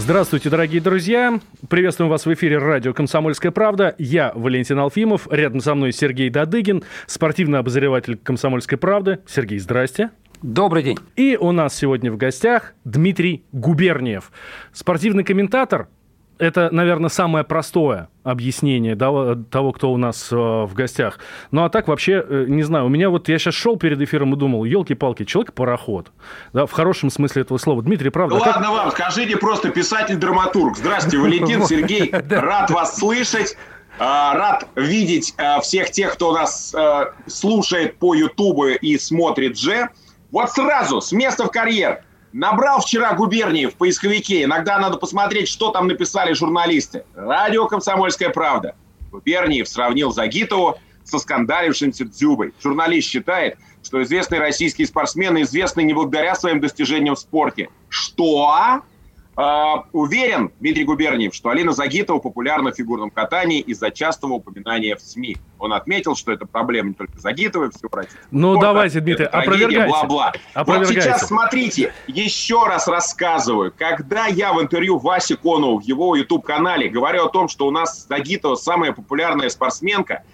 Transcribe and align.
Здравствуйте, 0.00 0.48
дорогие 0.48 0.80
друзья. 0.80 1.38
Приветствуем 1.68 2.10
вас 2.10 2.24
в 2.24 2.32
эфире 2.32 2.56
радио 2.56 2.94
«Комсомольская 2.94 3.52
правда». 3.52 3.94
Я 3.98 4.32
Валентин 4.34 4.78
Алфимов. 4.78 5.28
Рядом 5.30 5.60
со 5.60 5.74
мной 5.74 5.92
Сергей 5.92 6.30
Дадыгин, 6.30 6.82
спортивный 7.06 7.58
обозреватель 7.58 8.16
«Комсомольской 8.16 8.78
правды». 8.78 9.20
Сергей, 9.28 9.58
здрасте. 9.58 10.10
Добрый 10.40 10.82
день. 10.82 10.96
И 11.16 11.36
у 11.38 11.52
нас 11.52 11.76
сегодня 11.76 12.10
в 12.10 12.16
гостях 12.16 12.72
Дмитрий 12.84 13.44
Губерниев, 13.52 14.32
спортивный 14.72 15.22
комментатор, 15.22 15.88
это, 16.40 16.70
наверное, 16.72 17.10
самое 17.10 17.44
простое 17.44 18.08
объяснение 18.24 18.96
того, 18.96 19.72
кто 19.72 19.92
у 19.92 19.96
нас 19.96 20.32
э, 20.32 20.36
в 20.36 20.72
гостях. 20.74 21.18
Ну, 21.50 21.64
а 21.64 21.68
так 21.68 21.88
вообще, 21.88 22.24
э, 22.26 22.44
не 22.48 22.62
знаю, 22.62 22.86
у 22.86 22.88
меня 22.88 23.10
вот, 23.10 23.28
я 23.28 23.38
сейчас 23.38 23.54
шел 23.54 23.76
перед 23.76 24.00
эфиром 24.00 24.34
и 24.34 24.36
думал, 24.36 24.64
елки-палки, 24.64 25.24
человек-пароход. 25.24 26.10
Да, 26.52 26.66
в 26.66 26.72
хорошем 26.72 27.10
смысле 27.10 27.42
этого 27.42 27.58
слова. 27.58 27.82
Дмитрий, 27.82 28.10
правда? 28.10 28.36
Ну, 28.36 28.40
ладно 28.40 28.70
вам, 28.70 28.90
скажите 28.90 29.36
просто 29.36 29.70
писатель-драматург. 29.70 30.76
Здравствуйте, 30.76 31.18
Валентин, 31.22 31.66
Сергей, 31.66 32.10
рад 32.30 32.70
вас 32.70 32.96
слышать. 32.96 33.56
А, 33.98 34.34
рад 34.34 34.66
видеть 34.76 35.34
всех 35.62 35.90
тех, 35.90 36.14
кто 36.14 36.32
нас 36.32 36.74
слушает 37.26 37.98
по 37.98 38.14
Ютубу 38.14 38.68
и 38.68 38.96
смотрит 38.96 39.58
же. 39.58 39.90
Вот 40.30 40.50
сразу, 40.50 41.00
с 41.00 41.12
места 41.12 41.44
в 41.44 41.50
карьер. 41.50 42.02
Набрал 42.32 42.80
вчера 42.80 43.12
губернии 43.14 43.66
в 43.66 43.74
поисковике. 43.74 44.44
Иногда 44.44 44.78
надо 44.78 44.96
посмотреть, 44.98 45.48
что 45.48 45.70
там 45.70 45.88
написали 45.88 46.32
журналисты. 46.32 47.04
Радио 47.14 47.66
«Комсомольская 47.66 48.30
правда». 48.30 48.76
Губерниев 49.10 49.68
сравнил 49.68 50.12
Загитову 50.12 50.78
со 51.02 51.18
скандалившимся 51.18 52.04
Дзюбой. 52.04 52.54
Журналист 52.62 53.08
считает, 53.08 53.58
что 53.82 54.00
известные 54.02 54.40
российские 54.40 54.86
спортсмены 54.86 55.42
известны 55.42 55.82
не 55.82 55.92
благодаря 55.92 56.36
своим 56.36 56.60
достижениям 56.60 57.16
в 57.16 57.18
спорте. 57.18 57.68
Что? 57.88 58.82
Uh, 59.36 59.84
уверен, 59.92 60.50
Дмитрий 60.58 60.84
Губерниев, 60.84 61.34
что 61.34 61.50
Алина 61.50 61.72
Загитова 61.72 62.18
популярна 62.18 62.72
в 62.72 62.74
фигурном 62.74 63.10
катании 63.10 63.60
из-за 63.60 63.90
частого 63.90 64.34
упоминания 64.34 64.96
в 64.96 65.00
СМИ. 65.00 65.36
Он 65.58 65.72
отметил, 65.72 66.16
что 66.16 66.32
это 66.32 66.46
проблема 66.46 66.88
не 66.88 66.94
только 66.94 67.18
Загитовой, 67.18 67.70
всего 67.70 67.88
российского 67.92 68.26
Ну, 68.32 68.52
спорта, 68.54 68.66
давайте, 68.66 69.00
Дмитрий, 69.00 69.26
опровергайте. 69.26 69.86
Бла-бла. 69.86 70.32
Вот 70.56 70.88
сейчас 70.88 71.28
смотрите, 71.28 71.94
еще 72.08 72.64
раз 72.66 72.88
рассказываю. 72.88 73.72
Когда 73.74 74.26
я 74.26 74.52
в 74.52 74.60
интервью 74.60 74.98
Васе 74.98 75.36
Конову 75.36 75.78
в 75.78 75.84
его 75.84 76.16
YouTube-канале 76.16 76.88
говорю 76.88 77.24
о 77.24 77.28
том, 77.28 77.48
что 77.48 77.66
у 77.66 77.70
нас 77.70 78.06
Загитова 78.08 78.56
самая 78.56 78.92
популярная 78.92 79.48
спортсменка– 79.48 80.24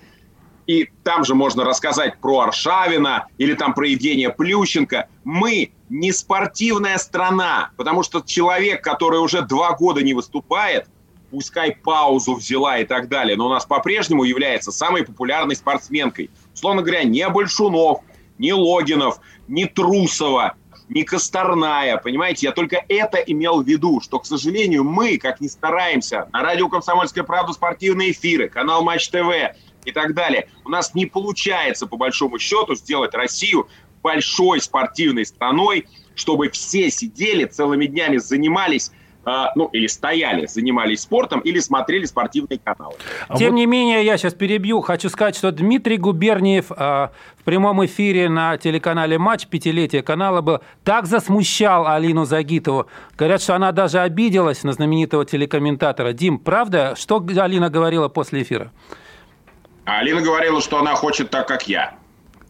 и 0.66 0.90
там 1.04 1.24
же 1.24 1.34
можно 1.34 1.64
рассказать 1.64 2.18
про 2.18 2.40
Аршавина 2.40 3.26
или 3.38 3.54
там 3.54 3.74
про 3.74 3.86
Евгения 3.86 4.30
Плющенко. 4.30 5.08
Мы 5.24 5.72
не 5.88 6.12
спортивная 6.12 6.98
страна, 6.98 7.70
потому 7.76 8.02
что 8.02 8.20
человек, 8.20 8.82
который 8.82 9.20
уже 9.20 9.42
два 9.42 9.72
года 9.72 10.02
не 10.02 10.14
выступает, 10.14 10.88
пускай 11.30 11.72
паузу 11.72 12.34
взяла 12.34 12.78
и 12.78 12.84
так 12.84 13.08
далее, 13.08 13.36
но 13.36 13.46
у 13.46 13.50
нас 13.50 13.64
по-прежнему 13.64 14.24
является 14.24 14.72
самой 14.72 15.04
популярной 15.04 15.56
спортсменкой. 15.56 16.30
Условно 16.54 16.82
говоря, 16.82 17.04
не 17.04 17.28
Большунов, 17.28 18.00
не 18.38 18.52
Логинов, 18.52 19.20
не 19.48 19.66
Трусова, 19.66 20.54
не 20.88 21.02
Косторная, 21.02 21.96
понимаете? 21.96 22.46
Я 22.46 22.52
только 22.52 22.84
это 22.88 23.18
имел 23.18 23.62
в 23.62 23.66
виду, 23.66 24.00
что, 24.00 24.18
к 24.18 24.26
сожалению, 24.26 24.84
мы, 24.84 25.18
как 25.18 25.40
ни 25.40 25.48
стараемся, 25.48 26.28
на 26.32 26.42
радио 26.42 26.68
«Комсомольская 26.68 27.24
правда» 27.24 27.52
спортивные 27.52 28.12
эфиры, 28.12 28.48
канал 28.48 28.82
«Матч 28.82 29.08
ТВ», 29.08 29.56
и 29.86 29.92
так 29.92 30.14
далее. 30.14 30.48
У 30.64 30.68
нас 30.68 30.94
не 30.94 31.06
получается, 31.06 31.86
по 31.86 31.96
большому 31.96 32.38
счету, 32.38 32.74
сделать 32.74 33.14
Россию 33.14 33.68
большой 34.02 34.60
спортивной 34.60 35.24
страной, 35.24 35.86
чтобы 36.14 36.50
все 36.50 36.90
сидели 36.90 37.44
целыми 37.44 37.86
днями, 37.86 38.18
занимались 38.18 38.92
а, 39.28 39.50
ну, 39.56 39.66
или 39.72 39.88
стояли, 39.88 40.46
занимались 40.46 41.00
спортом, 41.00 41.40
или 41.40 41.58
смотрели 41.58 42.04
спортивные 42.04 42.60
каналы. 42.62 42.94
А 43.26 43.36
Тем 43.36 43.50
вот... 43.50 43.56
не 43.56 43.66
менее, 43.66 44.04
я 44.04 44.16
сейчас 44.16 44.34
перебью. 44.34 44.80
Хочу 44.82 45.08
сказать, 45.08 45.34
что 45.34 45.50
Дмитрий 45.50 45.96
Губерниев 45.96 46.70
э, 46.70 46.74
в 46.76 47.42
прямом 47.44 47.84
эфире 47.86 48.28
на 48.28 48.56
телеканале 48.56 49.18
«Матч» 49.18 49.48
пятилетие 49.48 50.04
канала 50.04 50.42
был, 50.42 50.60
так 50.84 51.06
засмущал 51.06 51.88
Алину 51.88 52.24
Загитову. 52.24 52.86
Говорят, 53.18 53.42
что 53.42 53.56
она 53.56 53.72
даже 53.72 53.98
обиделась 53.98 54.62
на 54.62 54.72
знаменитого 54.72 55.24
телекомментатора. 55.24 56.12
Дим, 56.12 56.38
правда? 56.38 56.94
Что 56.96 57.16
Алина 57.36 57.68
говорила 57.68 58.06
после 58.06 58.42
эфира? 58.42 58.70
А 59.86 60.00
Алина 60.00 60.20
говорила, 60.20 60.60
что 60.60 60.78
она 60.78 60.94
хочет 60.96 61.30
так, 61.30 61.46
как 61.46 61.68
я. 61.68 61.94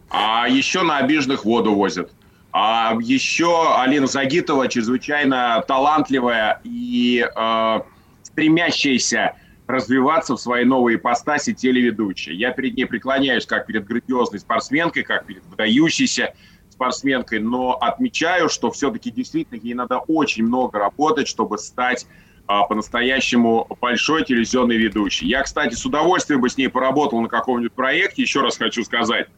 А 0.08 0.48
еще 0.48 0.82
на 0.82 0.98
обиженных 0.98 1.44
воду 1.44 1.74
возят. 1.74 2.10
А 2.50 2.96
еще 2.98 3.78
Алина 3.78 4.06
Загитова 4.06 4.66
чрезвычайно 4.68 5.62
талантливая 5.68 6.60
и 6.64 7.22
э, 7.22 7.80
стремящаяся 8.22 9.34
развиваться 9.66 10.36
в 10.36 10.40
своей 10.40 10.64
новой 10.64 10.94
ипостаси 10.94 11.52
телеведущая. 11.52 12.34
Я 12.34 12.52
перед 12.52 12.74
ней 12.74 12.86
преклоняюсь 12.86 13.44
как 13.44 13.66
перед 13.66 13.84
грандиозной 13.84 14.40
спортсменкой, 14.40 15.02
как 15.02 15.26
перед 15.26 15.44
выдающейся 15.44 16.34
спортсменкой, 16.70 17.40
но 17.40 17.72
отмечаю, 17.72 18.48
что 18.48 18.70
все-таки 18.70 19.10
действительно 19.10 19.58
ей 19.60 19.74
надо 19.74 19.98
очень 19.98 20.44
много 20.44 20.78
работать, 20.78 21.28
чтобы 21.28 21.58
стать 21.58 22.06
а, 22.46 22.64
по-настоящему 22.64 23.66
большой 23.80 24.24
телевизионный 24.24 24.76
ведущий. 24.76 25.26
Я, 25.26 25.42
кстати, 25.42 25.74
с 25.74 25.84
удовольствием 25.84 26.40
бы 26.40 26.48
с 26.48 26.56
ней 26.56 26.68
поработал 26.68 27.20
на 27.20 27.28
каком-нибудь 27.28 27.72
проекте, 27.72 28.22
еще 28.22 28.40
раз 28.40 28.56
хочу 28.56 28.84
сказать, 28.84 29.28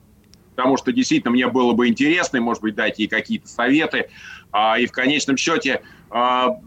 потому 0.55 0.77
что 0.77 0.93
действительно 0.93 1.31
мне 1.33 1.49
было 1.49 1.73
бы 1.73 1.89
интересно, 1.89 2.37
и, 2.37 2.41
может 2.41 2.63
быть, 2.63 2.75
дать 2.75 2.99
ей 2.99 3.09
какие-то 3.09 3.49
советы, 3.49 4.11
а, 4.53 4.79
и 4.79 4.87
в 4.87 4.93
конечном 4.93 5.37
счете, 5.37 5.83
а, 6.11 6.59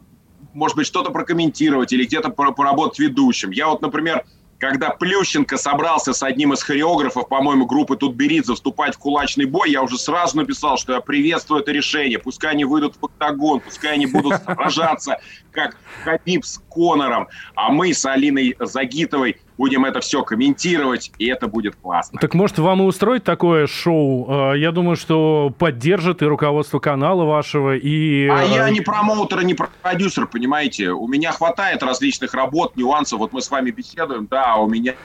может 0.53 0.75
быть, 0.75 0.87
что-то 0.87 1.11
прокомментировать 1.11 1.93
или 1.93 2.05
где-то 2.05 2.29
поработать 2.29 2.99
ведущим. 2.99 3.51
Я 3.51 3.67
вот, 3.67 3.81
например, 3.81 4.25
когда 4.61 4.91
Плющенко 4.91 5.57
собрался 5.57 6.13
с 6.13 6.21
одним 6.21 6.53
из 6.53 6.61
хореографов, 6.61 7.27
по-моему, 7.27 7.65
группы 7.65 7.97
Тутберидзе 7.97 8.53
вступать 8.53 8.93
в 8.93 8.99
кулачный 8.99 9.45
бой, 9.45 9.71
я 9.71 9.81
уже 9.81 9.97
сразу 9.97 10.37
написал, 10.37 10.77
что 10.77 10.93
я 10.93 11.01
приветствую 11.01 11.61
это 11.61 11.71
решение. 11.71 12.19
Пускай 12.19 12.51
они 12.51 12.63
выйдут 12.63 12.95
в 13.01 13.05
октагон, 13.05 13.59
пускай 13.59 13.95
они 13.95 14.05
будут 14.05 14.35
сражаться, 14.43 15.19
как 15.51 15.77
Хабиб 16.03 16.45
с 16.45 16.61
Конором, 16.69 17.27
а 17.55 17.71
мы 17.71 17.91
с 17.91 18.05
Алиной 18.05 18.55
Загитовой 18.59 19.41
будем 19.57 19.85
это 19.85 19.99
все 19.99 20.23
комментировать, 20.23 21.11
и 21.17 21.27
это 21.27 21.47
будет 21.47 21.75
классно. 21.75 22.19
Так 22.19 22.33
может 22.33 22.59
вам 22.59 22.81
и 22.81 22.85
устроить 22.85 23.23
такое 23.23 23.67
шоу? 23.67 24.25
А, 24.29 24.53
я 24.53 24.71
думаю, 24.71 24.95
что 24.95 25.53
поддержит 25.57 26.21
и 26.21 26.25
руководство 26.25 26.79
канала 26.79 27.25
вашего, 27.25 27.75
и... 27.75 28.27
А 28.27 28.43
я 28.43 28.69
не 28.69 28.81
промоутер, 28.81 29.43
не 29.43 29.55
продюсер, 29.55 30.27
понимаете? 30.27 30.91
У 30.91 31.07
меня 31.07 31.31
хватает 31.31 31.83
различных 31.83 32.33
работ, 32.33 32.75
нюансов. 32.75 33.19
Вот 33.19 33.33
мы 33.33 33.41
с 33.41 33.49
вами 33.51 33.71
беседуем, 33.71 34.27
да, 34.27 34.55
у 34.55 34.67
меня 34.67 34.95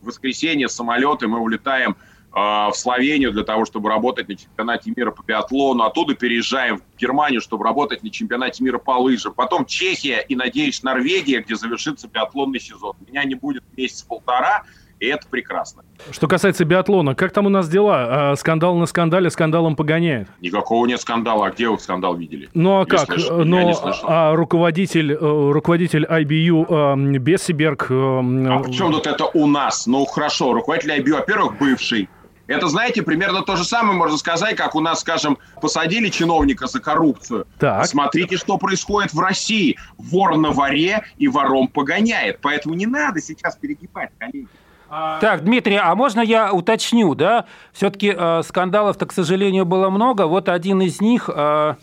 в 0.00 0.06
воскресенье 0.06 0.68
самолеты, 0.68 1.26
мы 1.26 1.40
улетаем 1.40 1.96
в 2.32 2.72
Словению 2.74 3.32
для 3.32 3.44
того, 3.44 3.64
чтобы 3.64 3.88
работать 3.88 4.28
на 4.28 4.36
чемпионате 4.36 4.92
мира 4.94 5.10
по 5.10 5.22
биатлону. 5.22 5.84
Оттуда 5.84 6.14
переезжаем 6.14 6.78
в 6.78 7.00
Германию, 7.00 7.40
чтобы 7.40 7.64
работать 7.64 8.02
на 8.02 8.10
чемпионате 8.10 8.62
мира 8.62 8.76
по 8.76 8.90
лыжам. 8.98 9.32
Потом 9.32 9.64
Чехия 9.64 10.20
и, 10.20 10.36
надеюсь, 10.36 10.82
Норвегия, 10.82 11.40
где 11.40 11.54
завершится 11.56 12.08
биатлонный 12.08 12.60
сезон. 12.60 12.94
Меня 13.08 13.24
не 13.24 13.36
будет 13.36 13.64
месяц-полтора, 13.74 14.64
и 14.98 15.06
это 15.06 15.28
прекрасно. 15.28 15.82
Что 16.10 16.26
касается 16.26 16.64
биатлона, 16.64 17.14
как 17.14 17.32
там 17.32 17.46
у 17.46 17.48
нас 17.50 17.68
дела? 17.68 18.30
А, 18.32 18.36
скандал 18.36 18.76
на 18.76 18.86
скандале 18.86 19.28
скандалом 19.28 19.76
погоняет? 19.76 20.28
Никакого 20.40 20.86
нет 20.86 21.00
скандала. 21.00 21.48
А 21.48 21.50
где 21.50 21.68
вы 21.68 21.78
скандал 21.78 22.16
видели? 22.16 22.48
Ну 22.54 22.80
а 22.80 22.84
не 22.84 22.86
как? 22.86 23.06
Слышал, 23.06 23.44
Но 23.44 23.74
а 24.04 24.34
руководитель, 24.34 25.12
э, 25.12 25.16
руководитель 25.18 26.04
IBU 26.06 27.14
э, 27.14 27.18
Бессиберг... 27.18 27.90
Э, 27.90 27.94
а 27.94 28.60
при 28.60 28.72
чем 28.72 28.92
тут 28.92 29.06
это 29.06 29.26
у 29.26 29.46
нас? 29.46 29.86
Ну 29.86 30.04
хорошо, 30.06 30.54
руководитель 30.54 30.92
IBU, 30.92 31.12
во-первых, 31.12 31.58
бывший. 31.58 32.08
Это, 32.46 32.68
знаете, 32.68 33.02
примерно 33.02 33.42
то 33.42 33.56
же 33.56 33.64
самое 33.64 33.98
можно 33.98 34.16
сказать, 34.16 34.56
как 34.56 34.74
у 34.74 34.80
нас, 34.80 35.00
скажем, 35.00 35.38
посадили 35.60 36.08
чиновника 36.08 36.66
за 36.66 36.80
коррупцию. 36.80 37.46
Так. 37.58 37.86
Смотрите, 37.86 38.36
что 38.36 38.58
происходит 38.58 39.12
в 39.12 39.20
России. 39.20 39.76
Вор 39.98 40.36
на 40.36 40.50
воре 40.50 41.04
и 41.18 41.28
вором 41.28 41.68
погоняет. 41.68 42.38
Поэтому 42.40 42.74
не 42.74 42.86
надо 42.86 43.20
сейчас 43.20 43.56
перегибать, 43.56 44.10
коллеги. 44.18 44.48
Так, 44.88 45.42
Дмитрий, 45.42 45.76
а 45.76 45.92
можно 45.96 46.20
я 46.20 46.52
уточню, 46.52 47.16
да? 47.16 47.46
Все-таки 47.72 48.14
э, 48.16 48.42
скандалов-то, 48.44 49.06
к 49.06 49.12
сожалению, 49.12 49.64
было 49.64 49.90
много. 49.90 50.26
Вот 50.26 50.48
один 50.48 50.80
из 50.80 51.00
них... 51.00 51.28
Э, 51.28 51.36
Э, 51.36 51.74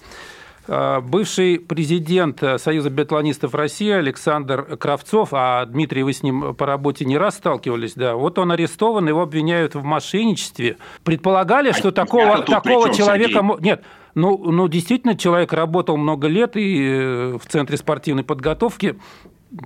бывший 0.67 1.59
президент 1.59 2.41
Союза 2.57 2.89
биатлонистов 2.89 3.53
России 3.53 3.91
Александр 3.91 4.77
Кравцов, 4.77 5.29
а 5.31 5.65
Дмитрий, 5.65 6.03
вы 6.03 6.13
с 6.13 6.23
ним 6.23 6.55
по 6.55 6.65
работе 6.65 7.05
не 7.05 7.17
раз 7.17 7.35
сталкивались, 7.35 7.93
да, 7.95 8.15
вот 8.15 8.39
он 8.39 8.51
арестован, 8.51 9.07
его 9.07 9.21
обвиняют 9.21 9.75
в 9.75 9.83
мошенничестве. 9.83 10.77
Предполагали, 11.03 11.69
а 11.69 11.73
что 11.73 11.91
такого, 11.91 12.39
такого 12.43 12.93
человека... 12.93 13.39
Сергей? 13.39 13.57
Нет, 13.61 13.83
ну, 14.15 14.37
ну, 14.37 14.67
действительно, 14.67 15.17
человек 15.17 15.53
работал 15.53 15.97
много 15.97 16.27
лет 16.27 16.55
и 16.55 16.83
э, 16.85 17.37
в 17.37 17.49
Центре 17.49 17.77
спортивной 17.77 18.23
подготовки. 18.23 18.99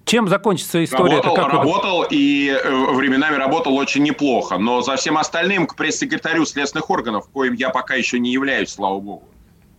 Чем 0.05 0.27
закончится 0.27 0.83
история? 0.83 1.17
Работал, 1.17 1.35
как 1.35 1.53
работал 1.53 2.05
и 2.09 2.49
э, 2.49 2.93
временами 2.93 3.35
работал 3.35 3.75
очень 3.75 4.03
неплохо. 4.03 4.57
Но 4.57 4.81
за 4.81 4.95
всем 4.95 5.17
остальным 5.17 5.67
к 5.67 5.75
пресс-секретарю 5.75 6.45
следственных 6.45 6.89
органов, 6.89 7.27
коим 7.31 7.53
я 7.53 7.69
пока 7.69 7.95
еще 7.95 8.19
не 8.19 8.31
являюсь, 8.31 8.69
слава 8.69 8.99
богу, 8.99 9.23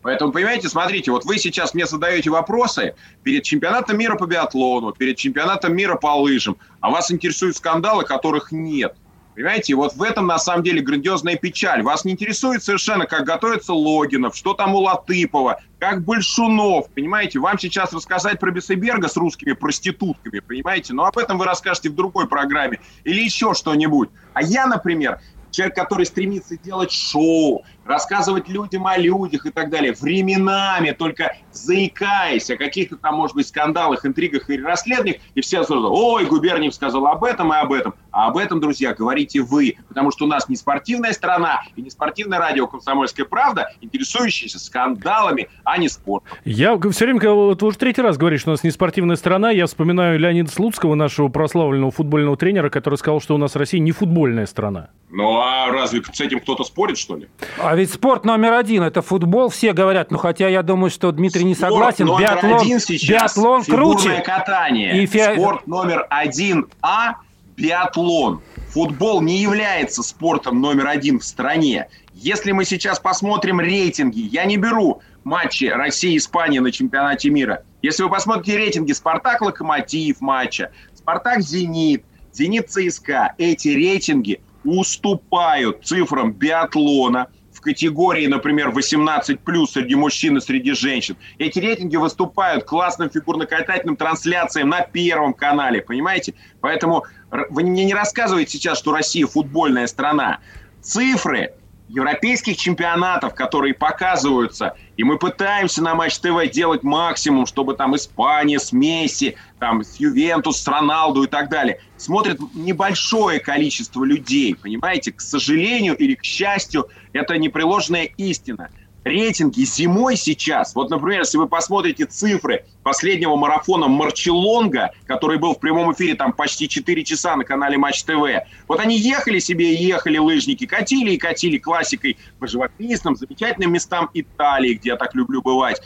Поэтому, 0.08 0.32
понимаете, 0.32 0.70
смотрите, 0.70 1.10
вот 1.10 1.26
вы 1.26 1.36
сейчас 1.36 1.74
мне 1.74 1.84
задаете 1.84 2.30
вопросы 2.30 2.94
перед 3.24 3.42
чемпионатом 3.42 3.98
мира 3.98 4.16
по 4.16 4.24
биатлону, 4.24 4.92
перед 4.92 5.18
чемпионатом 5.18 5.76
мира 5.76 5.96
по 5.96 6.18
лыжам, 6.18 6.56
а 6.80 6.88
вас 6.88 7.12
интересуют 7.12 7.58
скандалы, 7.58 8.04
которых 8.04 8.50
нет. 8.50 8.96
Понимаете, 9.34 9.74
вот 9.74 9.92
в 9.96 10.02
этом 10.02 10.26
на 10.26 10.38
самом 10.38 10.62
деле 10.62 10.80
грандиозная 10.80 11.36
печаль. 11.36 11.82
Вас 11.82 12.06
не 12.06 12.12
интересует 12.12 12.64
совершенно, 12.64 13.04
как 13.04 13.26
готовится 13.26 13.74
Логинов, 13.74 14.34
что 14.34 14.54
там 14.54 14.74
у 14.74 14.78
Латыпова, 14.78 15.60
как 15.78 16.02
Большунов, 16.06 16.88
понимаете. 16.88 17.38
Вам 17.38 17.58
сейчас 17.58 17.92
рассказать 17.92 18.40
про 18.40 18.50
Бесеберга 18.50 19.08
с 19.08 19.16
русскими 19.18 19.52
проститутками, 19.52 20.38
понимаете. 20.38 20.94
Но 20.94 21.04
об 21.04 21.18
этом 21.18 21.36
вы 21.36 21.44
расскажете 21.44 21.90
в 21.90 21.94
другой 21.94 22.26
программе 22.26 22.80
или 23.04 23.20
еще 23.20 23.52
что-нибудь. 23.52 24.08
А 24.32 24.42
я, 24.42 24.66
например, 24.66 25.20
человек, 25.50 25.74
который 25.74 26.06
стремится 26.06 26.56
делать 26.56 26.92
шоу, 26.92 27.64
рассказывать 27.88 28.48
людям 28.48 28.86
о 28.86 28.96
людях 28.96 29.46
и 29.46 29.50
так 29.50 29.70
далее, 29.70 29.94
временами 29.98 30.92
только 30.92 31.36
заикаясь 31.50 32.50
о 32.50 32.56
каких-то 32.56 32.96
там, 32.96 33.16
может 33.16 33.34
быть, 33.34 33.48
скандалах, 33.48 34.04
интригах 34.04 34.48
или 34.50 34.62
расследованиях, 34.62 35.16
и 35.34 35.40
все 35.40 35.64
сразу, 35.64 35.90
ой, 35.90 36.26
Губерниев 36.26 36.74
сказал 36.74 37.06
об 37.06 37.24
этом 37.24 37.52
и 37.52 37.56
об 37.56 37.72
этом. 37.72 37.94
А 38.10 38.28
об 38.28 38.36
этом, 38.36 38.60
друзья, 38.60 38.94
говорите 38.94 39.40
вы, 39.40 39.76
потому 39.88 40.10
что 40.10 40.24
у 40.24 40.28
нас 40.28 40.48
не 40.48 40.56
спортивная 40.56 41.12
страна 41.12 41.62
и 41.76 41.82
не 41.82 41.90
спортивное 41.90 42.38
радио 42.38 42.66
«Комсомольская 42.66 43.24
правда», 43.24 43.70
интересующаяся 43.80 44.58
скандалами, 44.58 45.48
а 45.64 45.78
не 45.78 45.88
спортом. 45.88 46.28
Я 46.44 46.78
все 46.90 47.04
время, 47.04 47.30
вот 47.32 47.62
уже 47.62 47.78
третий 47.78 48.02
раз 48.02 48.16
говоришь, 48.16 48.40
что 48.40 48.50
у 48.50 48.54
нас 48.54 48.64
не 48.64 48.70
спортивная 48.70 49.16
страна, 49.16 49.50
я 49.50 49.66
вспоминаю 49.66 50.18
Леонида 50.18 50.50
Слуцкого, 50.50 50.94
нашего 50.94 51.28
прославленного 51.28 51.90
футбольного 51.90 52.36
тренера, 52.36 52.70
который 52.70 52.96
сказал, 52.96 53.20
что 53.20 53.34
у 53.34 53.38
нас 53.38 53.56
Россия 53.56 53.80
не 53.80 53.92
футбольная 53.92 54.46
страна. 54.46 54.90
Ну 55.10 55.38
а 55.38 55.70
разве 55.70 56.02
с 56.12 56.20
этим 56.20 56.40
кто-то 56.40 56.64
спорит, 56.64 56.98
что 56.98 57.16
ли? 57.16 57.28
А 57.58 57.74
ведь 57.78 57.92
спорт 57.92 58.24
номер 58.24 58.54
один– 58.54 58.82
это 58.84 59.02
футбол, 59.02 59.48
все 59.48 59.72
говорят. 59.72 60.10
Ну, 60.10 60.18
хотя 60.18 60.48
я 60.48 60.62
думаю, 60.62 60.90
что 60.90 61.12
Дмитрий 61.12 61.44
не 61.44 61.54
согласен. 61.54 62.06
Спорт 62.06 62.20
биатлон, 62.20 62.60
один 62.60 62.80
сейчас 62.80 63.36
биатлон 63.36 63.64
круче. 63.64 64.20
катание. 64.20 65.00
И 65.00 65.06
фи... 65.06 65.22
Спорт 65.34 65.66
номер 65.66 66.06
один 66.10 66.66
А– 66.82 67.16
биатлон. 67.56 68.42
Футбол 68.70 69.22
не 69.22 69.38
является 69.38 70.02
спортом 70.02 70.60
номер 70.60 70.88
один 70.88 71.20
в 71.20 71.24
стране. 71.24 71.88
Если 72.14 72.50
мы 72.52 72.64
сейчас 72.64 72.98
посмотрим 72.98 73.60
рейтинги, 73.60 74.20
я 74.20 74.44
не 74.44 74.56
беру 74.56 75.00
матчи 75.22 75.66
России 75.66 76.14
и 76.14 76.16
Испании 76.16 76.58
на 76.58 76.72
чемпионате 76.72 77.30
мира. 77.30 77.62
Если 77.80 78.02
вы 78.02 78.10
посмотрите 78.10 78.58
рейтинги 78.58 78.92
«Спартак-Локомотив» 78.92 80.20
матча, 80.20 80.72
«Спартак-Зенит», 80.94 82.04
«Зенит-ЦСКА», 82.32 83.34
эти 83.38 83.68
рейтинги 83.68 84.40
уступают 84.64 85.84
цифрам 85.84 86.32
биатлона– 86.32 87.28
в 87.58 87.60
категории, 87.60 88.28
например, 88.28 88.70
18 88.70 89.40
плюс 89.40 89.72
среди 89.72 89.96
мужчин 89.96 90.36
и 90.36 90.40
среди 90.40 90.74
женщин. 90.74 91.16
Эти 91.38 91.58
рейтинги 91.58 91.96
выступают 91.96 92.62
классным 92.64 93.10
фигурно-катательным 93.10 93.96
трансляциям 93.96 94.68
на 94.68 94.82
Первом 94.82 95.34
канале, 95.34 95.82
понимаете? 95.82 96.34
Поэтому 96.60 97.04
вы 97.50 97.64
мне 97.64 97.84
не 97.84 97.94
рассказываете 97.94 98.52
сейчас, 98.52 98.78
что 98.78 98.92
Россия 98.92 99.26
футбольная 99.26 99.88
страна. 99.88 100.38
Цифры 100.82 101.52
европейских 101.88 102.56
чемпионатов, 102.56 103.34
которые 103.34 103.74
показываются, 103.74 104.74
и 104.96 105.04
мы 105.04 105.18
пытаемся 105.18 105.82
на 105.82 105.94
Матч 105.94 106.18
ТВ 106.18 106.50
делать 106.52 106.82
максимум, 106.82 107.46
чтобы 107.46 107.74
там 107.74 107.96
Испания 107.96 108.58
с 108.58 108.72
Месси, 108.72 109.36
там 109.58 109.82
с 109.82 109.96
Ювентус, 109.96 110.60
с 110.60 110.68
Роналду 110.68 111.24
и 111.24 111.26
так 111.26 111.48
далее, 111.48 111.80
смотрит 111.96 112.38
небольшое 112.54 113.40
количество 113.40 114.04
людей, 114.04 114.54
понимаете? 114.54 115.12
К 115.12 115.20
сожалению 115.20 115.96
или 115.96 116.14
к 116.14 116.24
счастью, 116.24 116.88
это 117.12 117.38
непреложная 117.38 118.04
истина 118.04 118.70
рейтинги 119.08 119.64
зимой 119.64 120.16
сейчас, 120.16 120.74
вот, 120.74 120.90
например, 120.90 121.20
если 121.20 121.38
вы 121.38 121.48
посмотрите 121.48 122.04
цифры 122.04 122.64
последнего 122.82 123.36
марафона 123.36 123.88
Марчелонга, 123.88 124.92
который 125.06 125.38
был 125.38 125.54
в 125.54 125.60
прямом 125.60 125.92
эфире 125.92 126.14
там 126.14 126.32
почти 126.32 126.68
4 126.68 127.04
часа 127.04 127.36
на 127.36 127.44
канале 127.44 127.76
Матч 127.78 128.04
ТВ, 128.04 128.22
вот 128.68 128.80
они 128.80 128.98
ехали 128.98 129.38
себе 129.38 129.74
и 129.74 129.84
ехали 129.84 130.18
лыжники, 130.18 130.66
катили 130.66 131.12
и 131.12 131.18
катили 131.18 131.58
классикой 131.58 132.18
по 132.38 132.46
живописным, 132.46 133.16
замечательным 133.16 133.72
местам 133.72 134.10
Италии, 134.14 134.74
где 134.74 134.90
я 134.90 134.96
так 134.96 135.14
люблю 135.14 135.42
бывать. 135.42 135.82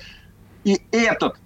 И 0.65 0.81
этот 0.91 1.37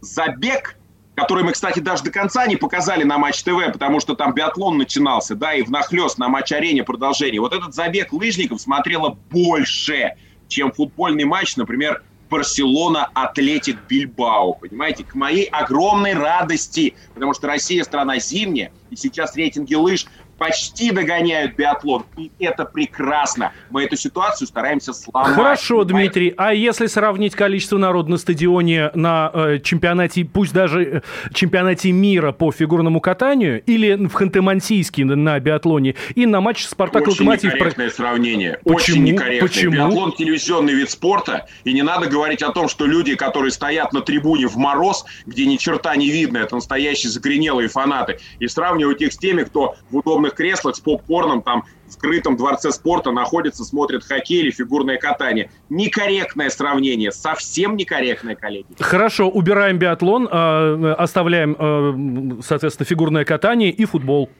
забег 0.00 0.76
который 1.14 1.44
мы, 1.44 1.52
кстати, 1.52 1.78
даже 1.78 2.04
до 2.04 2.10
конца 2.10 2.46
не 2.46 2.56
показали 2.56 3.04
на 3.04 3.18
Матч 3.18 3.42
ТВ, 3.42 3.72
потому 3.72 4.00
что 4.00 4.14
там 4.14 4.34
биатлон 4.34 4.78
начинался, 4.78 5.34
да, 5.34 5.52
и 5.54 5.62
внахлёст 5.62 6.18
на 6.18 6.28
Матч-арене 6.28 6.84
продолжение. 6.84 7.40
Вот 7.40 7.52
этот 7.52 7.74
забег 7.74 8.12
лыжников 8.12 8.60
смотрело 8.60 9.18
больше 9.30 10.12
чем 10.52 10.70
футбольный 10.70 11.24
матч, 11.24 11.56
например, 11.56 12.02
Барселона, 12.30 13.10
Атлетик, 13.12 13.78
Бильбао. 13.88 14.54
Понимаете, 14.54 15.04
к 15.04 15.14
моей 15.14 15.44
огромной 15.44 16.14
радости, 16.14 16.94
потому 17.12 17.34
что 17.34 17.46
Россия 17.46 17.84
страна 17.84 18.18
зимняя, 18.18 18.72
и 18.90 18.96
сейчас 18.96 19.36
рейтинги 19.36 19.74
лыж 19.74 20.06
почти 20.42 20.90
догоняют 20.90 21.54
биатлон. 21.54 22.04
И 22.16 22.32
это 22.40 22.64
прекрасно. 22.64 23.52
Мы 23.70 23.84
эту 23.84 23.96
ситуацию 23.96 24.48
стараемся 24.48 24.92
сломать. 24.92 25.34
Хорошо, 25.34 25.84
Дмитрий. 25.84 26.34
А 26.36 26.52
если 26.52 26.86
сравнить 26.86 27.34
количество 27.36 27.78
народа 27.78 28.10
на 28.10 28.16
стадионе 28.18 28.90
на 28.94 29.30
э, 29.32 29.60
чемпионате, 29.62 30.24
пусть 30.24 30.52
даже 30.52 30.82
э, 30.82 31.00
чемпионате 31.32 31.92
мира 31.92 32.32
по 32.32 32.50
фигурному 32.50 33.00
катанию, 33.00 33.62
или 33.62 33.94
в 33.94 34.14
Ханты-Мансийске 34.14 35.04
на, 35.04 35.14
на 35.14 35.38
биатлоне, 35.38 35.94
и 36.16 36.26
на 36.26 36.40
матче 36.40 36.66
Спартак 36.66 37.06
Локомотив? 37.06 37.44
Очень 37.44 37.54
некорректное 37.54 37.90
сравнение. 37.90 38.58
Почему? 38.64 38.74
Очень 38.74 39.04
некорректное. 39.04 39.48
Почему? 39.48 39.72
Биатлон– 39.72 40.12
телевизионный 40.18 40.74
вид 40.74 40.90
спорта, 40.90 41.46
и 41.62 41.72
не 41.72 41.82
надо 41.82 42.08
говорить 42.08 42.42
о 42.42 42.50
том, 42.50 42.68
что 42.68 42.84
люди, 42.84 43.14
которые 43.14 43.52
стоят 43.52 43.92
на 43.92 44.00
трибуне 44.00 44.48
в 44.48 44.56
мороз, 44.56 45.04
где 45.24 45.46
ни 45.46 45.56
черта 45.56 45.94
не 45.94 46.10
видно, 46.10 46.38
это 46.38 46.56
настоящие 46.56 47.10
закоренелые 47.10 47.68
фанаты, 47.68 48.18
и 48.40 48.48
сравнивать 48.48 49.00
их 49.02 49.12
с 49.12 49.18
теми, 49.18 49.44
кто 49.44 49.76
в 49.90 49.98
удобных 49.98 50.31
удобных 50.32 50.34
креслах 50.34 50.76
с 50.76 50.80
попкорном 50.80 51.42
там 51.42 51.64
в 51.86 51.92
скрытом 51.92 52.36
дворце 52.36 52.70
спорта 52.72 53.12
находится, 53.12 53.64
смотрит 53.64 54.04
хоккей 54.04 54.40
или 54.40 54.50
фигурное 54.50 54.98
катание. 54.98 55.50
Некорректное 55.68 56.48
сравнение, 56.50 57.12
совсем 57.12 57.76
некорректное, 57.76 58.34
коллеги. 58.34 58.66
Хорошо, 58.80 59.28
убираем 59.28 59.78
биатлон, 59.78 60.28
э, 60.30 60.94
оставляем, 60.98 61.56
э, 61.58 62.42
соответственно, 62.42 62.86
фигурное 62.86 63.24
катание 63.24 63.70
и 63.70 63.84
футбол. 63.84 64.30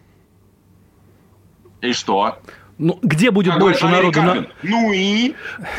И 1.83 1.93
что? 1.93 2.39
Ну, 2.83 2.99
где 3.01 3.31
будет 3.31 3.53
как 3.53 3.61
больше 3.61 3.87
народу? 3.87 4.23
На... 4.23 4.47
Ну 4.65 4.93
и? 4.93 5.37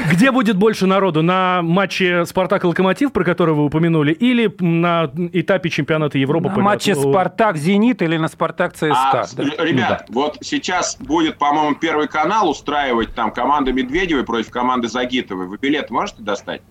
Где 0.10 0.32
будет 0.32 0.56
больше 0.56 0.86
народу? 0.86 1.22
На 1.22 1.62
матче 1.62 2.26
«Спартак-Локомотив», 2.26 3.12
про 3.12 3.26
который 3.26 3.54
вы 3.54 3.66
упомянули, 3.66 4.14
или 4.14 4.54
на 4.60 5.12
этапе 5.34 5.70
чемпионата 5.70 6.18
Европы? 6.18 6.48
На 6.48 6.58
матче 6.60 6.96
«Спартак-Зенит» 6.96 8.02
или 8.02 8.16
на 8.16 8.30
«Спартак-ЦСКА»? 8.30 8.88
А, 8.94 9.26
да. 9.34 9.44
Ребят, 9.66 10.06
ну, 10.08 10.16
да. 10.16 10.22
вот 10.22 10.38
сейчас 10.42 10.96
будет, 10.98 11.38
по-моему, 11.38 11.76
Первый 11.76 12.08
канал 12.08 12.50
устраивать 12.50 13.14
там 13.14 13.32
команду 13.32 13.74
Медведевой 13.74 14.24
против 14.24 14.50
команды 14.50 14.88
Загитовой. 14.88 15.48
Вы 15.48 15.58
билет 15.58 15.90
можете 15.90 16.22
достать? 16.22 16.62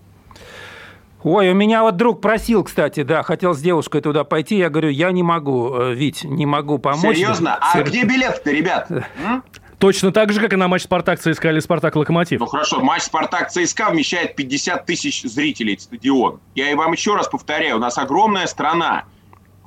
Ой, 1.23 1.51
у 1.51 1.53
меня 1.53 1.83
вот 1.83 1.95
друг 1.95 2.21
просил, 2.21 2.63
кстати, 2.63 3.03
да, 3.03 3.23
хотел 3.23 3.53
с 3.53 3.61
девушкой 3.61 4.01
туда 4.01 4.23
пойти. 4.25 4.57
Я 4.57 4.69
говорю, 4.69 4.89
я 4.89 5.11
не 5.11 5.23
могу, 5.23 5.73
э, 5.73 5.93
Вить, 5.93 6.25
не 6.25 6.45
могу 6.45 6.79
помочь. 6.79 7.15
Серьезно? 7.15 7.57
А 7.61 7.73
Сер... 7.73 7.85
где 7.85 8.03
билет-то, 8.03 8.51
ребят? 8.51 8.89
Точно 9.83 10.13
так 10.13 10.31
же, 10.31 10.39
как 10.39 10.53
и 10.53 10.55
на 10.55 10.69
матч 10.69 10.83
Спартак 10.83 11.19
ЦСКА 11.19 11.49
или 11.49 11.59
Спартак 11.59 11.97
Локомотив. 11.97 12.39
Ну 12.39 12.45
хорошо, 12.45 12.79
матч 12.79 13.01
Спартак 13.01 13.51
ЦСКА 13.51 13.89
вмещает 13.89 14.33
50 14.33 14.85
тысяч 14.85 15.23
зрителей 15.23 15.77
стадион. 15.77 16.39
Я 16.55 16.71
и 16.71 16.73
вам 16.73 16.93
еще 16.93 17.15
раз 17.15 17.27
повторяю, 17.27 17.75
у 17.75 17.79
нас 17.79 17.97
огромная 17.97 18.47
страна. 18.47 19.03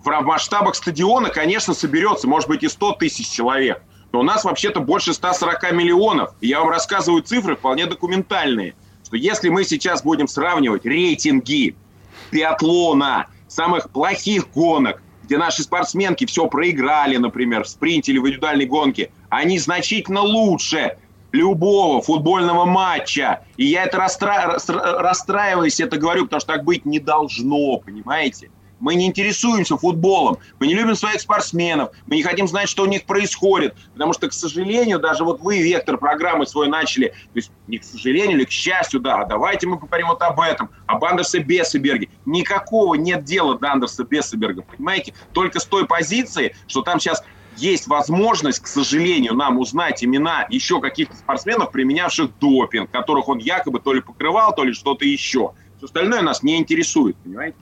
В 0.02 0.08
масштабах 0.22 0.74
стадиона, 0.74 1.28
конечно, 1.28 1.74
соберется, 1.74 2.26
может 2.28 2.48
быть, 2.48 2.62
и 2.62 2.68
100 2.70 2.92
тысяч 2.92 3.28
человек. 3.28 3.82
Но 4.10 4.20
у 4.20 4.22
нас 4.22 4.44
вообще-то 4.44 4.80
больше 4.80 5.12
140 5.12 5.72
миллионов. 5.72 6.30
И 6.40 6.48
я 6.48 6.60
вам 6.60 6.70
рассказываю 6.70 7.20
цифры 7.20 7.54
вполне 7.54 7.84
документальные. 7.84 8.74
Что 9.04 9.18
если 9.18 9.50
мы 9.50 9.64
сейчас 9.64 10.02
будем 10.02 10.28
сравнивать 10.28 10.86
рейтинги 10.86 11.76
биатлона, 12.32 13.26
самых 13.48 13.90
плохих 13.90 14.48
гонок, 14.54 15.02
где 15.24 15.36
наши 15.36 15.62
спортсменки 15.62 16.24
все 16.24 16.46
проиграли, 16.46 17.18
например, 17.18 17.64
в 17.64 17.68
спринте 17.68 18.12
или 18.12 18.18
в 18.18 18.26
индивидуальной 18.26 18.64
гонке, 18.64 19.10
они 19.28 19.58
значительно 19.58 20.20
лучше 20.20 20.98
любого 21.32 22.00
футбольного 22.00 22.64
матча. 22.64 23.42
И 23.56 23.66
я 23.66 23.84
это 23.84 23.98
расстра... 23.98 24.58
расстраиваюсь, 24.68 25.80
это 25.80 25.98
говорю, 25.98 26.24
потому 26.24 26.40
что 26.40 26.54
так 26.54 26.64
быть 26.64 26.84
не 26.84 26.98
должно, 26.98 27.78
понимаете? 27.78 28.50
Мы 28.78 28.94
не 28.94 29.06
интересуемся 29.06 29.78
футболом, 29.78 30.36
мы 30.60 30.66
не 30.66 30.74
любим 30.74 30.94
своих 30.96 31.22
спортсменов, 31.22 31.92
мы 32.06 32.16
не 32.16 32.22
хотим 32.22 32.46
знать, 32.46 32.68
что 32.68 32.82
у 32.82 32.86
них 32.86 33.06
происходит, 33.06 33.74
потому 33.94 34.12
что, 34.12 34.28
к 34.28 34.34
сожалению, 34.34 34.98
даже 34.98 35.24
вот 35.24 35.40
вы 35.40 35.62
вектор 35.62 35.96
программы 35.96 36.46
свой 36.46 36.68
начали, 36.68 37.08
то 37.08 37.36
есть 37.36 37.50
не 37.68 37.78
к 37.78 37.84
сожалению 37.84 38.36
или 38.36 38.44
к 38.44 38.50
счастью, 38.50 39.00
да, 39.00 39.24
давайте 39.24 39.66
мы 39.66 39.78
поговорим 39.78 40.08
вот 40.08 40.20
об 40.20 40.40
этом, 40.40 40.68
об 40.86 41.02
Андерсе 41.04 41.38
Бессеберге. 41.38 42.10
Никакого 42.26 42.96
нет 42.96 43.24
дела 43.24 43.58
до 43.58 43.72
Андерса 43.72 44.04
Бессеберга, 44.04 44.60
понимаете? 44.60 45.14
Только 45.32 45.58
с 45.58 45.64
той 45.64 45.86
позиции, 45.86 46.54
что 46.66 46.82
там 46.82 47.00
сейчас 47.00 47.24
есть 47.56 47.86
возможность, 47.86 48.60
к 48.60 48.66
сожалению, 48.66 49.34
нам 49.34 49.58
узнать 49.58 50.04
имена 50.04 50.46
еще 50.48 50.80
каких-то 50.80 51.16
спортсменов, 51.16 51.72
применявших 51.72 52.30
допинг, 52.38 52.90
которых 52.90 53.28
он 53.28 53.38
якобы 53.38 53.80
то 53.80 53.92
ли 53.92 54.00
покрывал, 54.00 54.54
то 54.54 54.64
ли 54.64 54.72
что-то 54.72 55.04
еще. 55.04 55.52
Все 55.76 55.86
остальное 55.86 56.22
нас 56.22 56.42
не 56.42 56.56
интересует, 56.58 57.16
понимаете? 57.16 57.56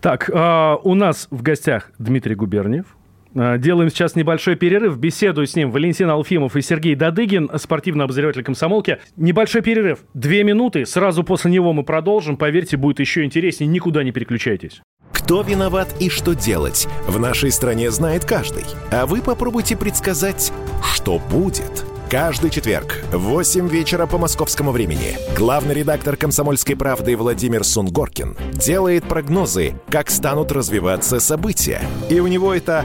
Так, 0.00 0.28
э, 0.28 0.76
у 0.82 0.94
нас 0.94 1.28
в 1.30 1.42
гостях 1.42 1.90
Дмитрий 1.98 2.34
Губерниев. 2.34 2.86
Э, 3.36 3.58
делаем 3.58 3.90
сейчас 3.90 4.16
небольшой 4.16 4.56
перерыв. 4.56 4.96
Беседую 4.98 5.46
с 5.46 5.54
ним 5.54 5.70
Валентин 5.70 6.08
Алфимов 6.08 6.56
и 6.56 6.62
Сергей 6.62 6.94
Дадыгин, 6.94 7.50
спортивный 7.56 8.04
обозреватель 8.04 8.42
комсомолки. 8.42 8.98
Небольшой 9.16 9.60
перерыв. 9.60 10.00
Две 10.14 10.42
минуты. 10.42 10.86
Сразу 10.86 11.22
после 11.22 11.50
него 11.50 11.72
мы 11.72 11.84
продолжим. 11.84 12.36
Поверьте, 12.36 12.76
будет 12.76 12.98
еще 12.98 13.24
интереснее. 13.24 13.68
Никуда 13.68 14.02
не 14.02 14.12
переключайтесь. 14.12 14.80
Кто 15.12 15.42
виноват 15.42 15.94
и 16.00 16.08
что 16.08 16.34
делать, 16.34 16.88
в 17.06 17.18
нашей 17.18 17.50
стране 17.50 17.90
знает 17.90 18.24
каждый. 18.24 18.64
А 18.90 19.06
вы 19.06 19.20
попробуйте 19.20 19.76
предсказать, 19.76 20.52
что 20.82 21.20
будет– 21.30 21.84
Каждый 22.08 22.50
четверг 22.50 23.02
в 23.10 23.18
8 23.18 23.68
вечера 23.68 24.06
по 24.06 24.16
московскому 24.16 24.70
времени 24.70 25.18
главный 25.36 25.74
редактор 25.74 26.16
«Комсомольской 26.16 26.76
правды» 26.76 27.16
Владимир 27.16 27.64
Сунгоркин 27.64 28.36
делает 28.52 29.02
прогнозы, 29.08 29.74
как 29.90 30.08
станут 30.08 30.52
развиваться 30.52 31.18
события. 31.18 31.82
И 32.08 32.20
у 32.20 32.28
него 32.28 32.54
это 32.54 32.84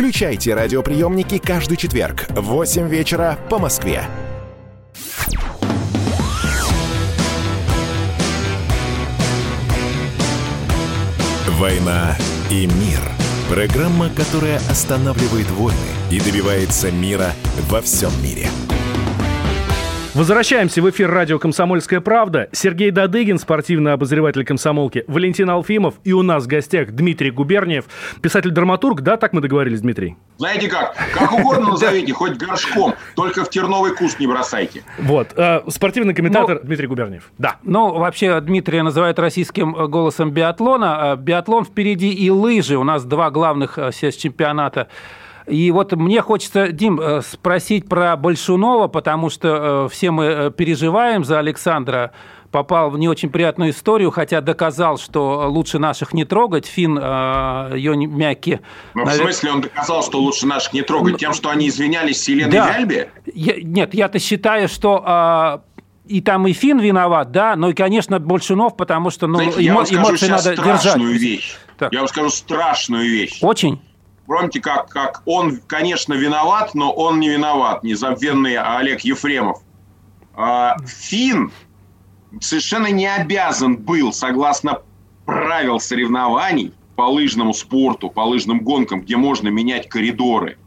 Включайте 0.00 0.54
радиоприемники 0.54 1.36
каждый 1.36 1.76
четверг 1.76 2.24
в 2.30 2.40
8 2.40 2.88
вечера 2.88 3.38
по 3.50 3.58
Москве. 3.58 4.02
«Война 11.48 12.16
и 12.50 12.64
мир»– 12.64 13.00
программа, 13.50 14.08
которая 14.08 14.56
останавливает 14.70 15.50
войны 15.50 15.76
и 16.10 16.18
добивается 16.18 16.90
мира 16.90 17.34
во 17.68 17.82
всем 17.82 18.10
мире– 18.22 18.48
Возвращаемся 20.12 20.82
в 20.82 20.90
эфир 20.90 21.08
радио 21.08 21.38
«Комсомольская 21.38 22.00
правда». 22.00 22.48
Сергей 22.50 22.90
Дадыгин, 22.90 23.38
спортивный 23.38 23.92
обозреватель 23.92 24.44
комсомолки, 24.44 25.04
Валентин 25.06 25.48
Алфимов 25.48 25.94
и 26.02 26.12
у 26.12 26.22
нас 26.22 26.44
в 26.44 26.46
гостях 26.48 26.90
Дмитрий 26.90 27.30
Губерниев, 27.30 27.84
писатель-драматург. 28.20 29.02
Да, 29.02 29.16
так 29.16 29.32
мы 29.32 29.40
договорились, 29.40 29.82
Дмитрий? 29.82 30.16
Знаете 30.38 30.68
как? 30.68 30.96
Как 31.14 31.32
угодно 31.32 31.70
назовите, 31.70 32.12
хоть 32.12 32.36
горшком, 32.36 32.94
только 33.14 33.44
в 33.44 33.50
терновый 33.50 33.94
куст 33.94 34.18
не 34.18 34.26
бросайте. 34.26 34.82
Вот. 34.98 35.28
Э, 35.36 35.60
спортивный 35.68 36.12
комментатор 36.12 36.58
ну, 36.60 36.66
Дмитрий 36.66 36.88
Губерниев. 36.88 37.30
Да. 37.38 37.58
Ну, 37.62 37.92
вообще, 37.92 38.40
Дмитрия 38.40 38.82
называют 38.82 39.20
российским 39.20 39.72
голосом 39.72 40.32
биатлона. 40.32 41.14
Биатлон 41.16 41.64
впереди 41.64 42.10
и 42.12 42.30
лыжи. 42.30 42.76
У 42.76 42.82
нас 42.82 43.04
два 43.04 43.30
главных 43.30 43.78
э, 43.78 43.92
сейчас 43.92 44.16
чемпионата 44.16 44.88
и 45.46 45.70
вот 45.70 45.92
мне 45.92 46.20
хочется, 46.22 46.68
Дим, 46.68 47.00
э, 47.00 47.22
спросить 47.22 47.88
про 47.88 48.16
Большунова, 48.16 48.88
потому 48.88 49.30
что 49.30 49.86
э, 49.86 49.88
все 49.90 50.10
мы 50.10 50.24
э, 50.24 50.50
переживаем 50.50 51.24
за 51.24 51.38
Александра 51.38 52.12
попал 52.50 52.90
в 52.90 52.98
не 52.98 53.08
очень 53.08 53.30
приятную 53.30 53.70
историю, 53.70 54.10
хотя 54.10 54.40
доказал, 54.40 54.98
что 54.98 55.48
лучше 55.48 55.78
наших 55.78 56.12
не 56.12 56.24
трогать. 56.24 56.66
Фин 56.66 56.98
э, 57.00 57.72
ее 57.76 57.96
мягкий. 57.96 58.60
Ну, 58.94 59.04
навер... 59.04 59.20
в 59.20 59.22
смысле 59.22 59.52
он 59.52 59.60
доказал, 59.60 60.02
что 60.02 60.18
лучше 60.18 60.46
наших 60.46 60.72
не 60.72 60.82
трогать? 60.82 61.18
Тем, 61.18 61.32
что 61.32 61.50
они 61.50 61.68
извинялись 61.68 62.20
Селеной 62.20 62.52
да. 62.52 62.76
Вяльбе? 62.76 63.10
Я, 63.32 63.54
нет, 63.62 63.94
я-то 63.94 64.18
считаю, 64.18 64.68
что... 64.68 65.62
Э, 65.64 65.70
и 66.06 66.20
там 66.20 66.44
и 66.48 66.52
Фин 66.52 66.80
виноват, 66.80 67.30
да, 67.30 67.54
но 67.54 67.70
и, 67.70 67.72
конечно, 67.72 68.18
Большунов, 68.18 68.76
потому 68.76 69.10
что 69.10 69.28
ну, 69.28 69.36
Знаете, 69.36 69.60
эмо- 69.60 69.86
эмоции 69.94 70.26
надо 70.26 70.56
держать. 70.56 70.96
Вещь. 70.96 71.56
Так. 71.78 71.92
Я 71.92 72.00
вам 72.00 72.08
скажу 72.08 72.30
страшную 72.30 73.08
вещь. 73.08 73.38
Очень? 73.42 73.80
Помните, 74.30 74.60
как, 74.60 74.88
как 74.90 75.22
он, 75.24 75.56
конечно, 75.66 76.14
виноват, 76.14 76.76
но 76.76 76.92
он 76.92 77.18
не 77.18 77.30
виноват, 77.30 77.82
незабвенный 77.82 78.58
Олег 78.58 79.00
Ефремов. 79.00 79.60
А, 80.36 80.76
Фин 80.86 81.50
совершенно 82.40 82.86
не 82.92 83.08
обязан 83.08 83.76
был, 83.76 84.12
согласно 84.12 84.82
правил 85.26 85.80
соревнований 85.80 86.72
по 86.94 87.10
лыжному 87.10 87.52
спорту, 87.52 88.08
по 88.08 88.20
лыжным 88.20 88.60
гонкам, 88.60 89.00
где 89.00 89.16
можно 89.16 89.48
менять 89.48 89.88
коридоры. 89.88 90.58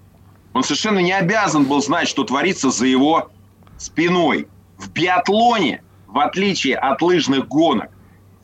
Он 0.53 0.62
совершенно 0.62 1.00
не 1.00 1.13
обязан 1.13 1.63
был 1.63 1.82
знать, 1.82 2.10
что 2.10 2.25
творится 2.25 2.70
за 2.70 2.86
его 2.86 3.29
спиной. 3.77 4.50
В 4.77 4.91
биатлоне, 4.91 5.84
в 6.08 6.20
отличие 6.20 6.75
от 6.75 7.01
лыжных 7.01 7.48
гонок, 7.48 7.91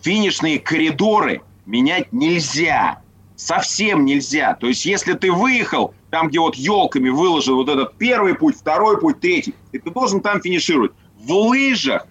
финишные 0.01 0.59
коридоры 0.59 1.41
менять 1.65 2.13
нельзя 2.13 3.01
совсем 3.39 4.03
нельзя. 4.03 4.53
То 4.55 4.67
есть, 4.67 4.86
если 4.86 5.13
ты 5.13 5.31
выехал, 5.31 5.93
там, 6.12 6.27
где 6.27 6.39
вот 6.39 6.55
елками 6.55 7.10
выложен 7.10 7.55
вот 7.55 7.69
этот 7.69 7.98
первый 7.98 8.36
путь, 8.36 8.58
второй 8.58 9.00
путь, 9.00 9.22
третий, 9.22 9.55
и 9.72 9.79
ты 9.79 9.89
должен 9.91 10.19
там 10.19 10.41
финишировать. 10.41 10.91
В 11.17 11.31
лыжах 11.31 12.05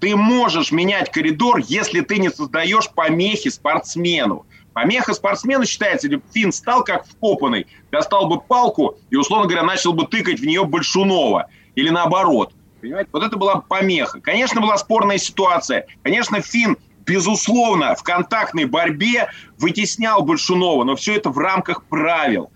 ты 0.00 0.16
можешь 0.16 0.72
менять 0.72 1.12
коридор, 1.12 1.58
если 1.58 2.00
ты 2.00 2.18
не 2.18 2.30
создаешь 2.30 2.88
помехи 2.90 3.50
спортсмену. 3.50 4.46
Помеха 4.72 5.12
спортсмену 5.12 5.66
считается, 5.66 6.06
если 6.06 6.22
Финн 6.32 6.52
стал 6.52 6.82
как 6.82 7.06
вкопанный, 7.06 7.66
достал 7.90 8.26
бы 8.28 8.40
палку 8.40 8.96
и, 9.10 9.16
условно 9.16 9.46
говоря, 9.46 9.64
начал 9.64 9.92
бы 9.92 10.06
тыкать 10.06 10.40
в 10.40 10.46
нее 10.46 10.64
Большунова. 10.64 11.48
Или 11.74 11.90
наоборот. 11.90 12.54
Понимаете? 12.80 13.10
Вот 13.12 13.22
это 13.22 13.36
была 13.36 13.56
помеха. 13.60 14.20
Конечно, 14.20 14.60
была 14.60 14.78
спорная 14.78 15.18
ситуация. 15.18 15.86
Конечно, 16.02 16.40
Финн 16.40 16.78
безусловно, 17.06 17.94
в 17.94 18.02
контактной 18.02 18.64
борьбе 18.64 19.28
вытеснял 19.58 20.22
Большунова, 20.22 20.84
но 20.84 20.96
все 20.96 21.16
это 21.16 21.30
в 21.30 21.38
рамках 21.38 21.84
правил. 21.84 22.50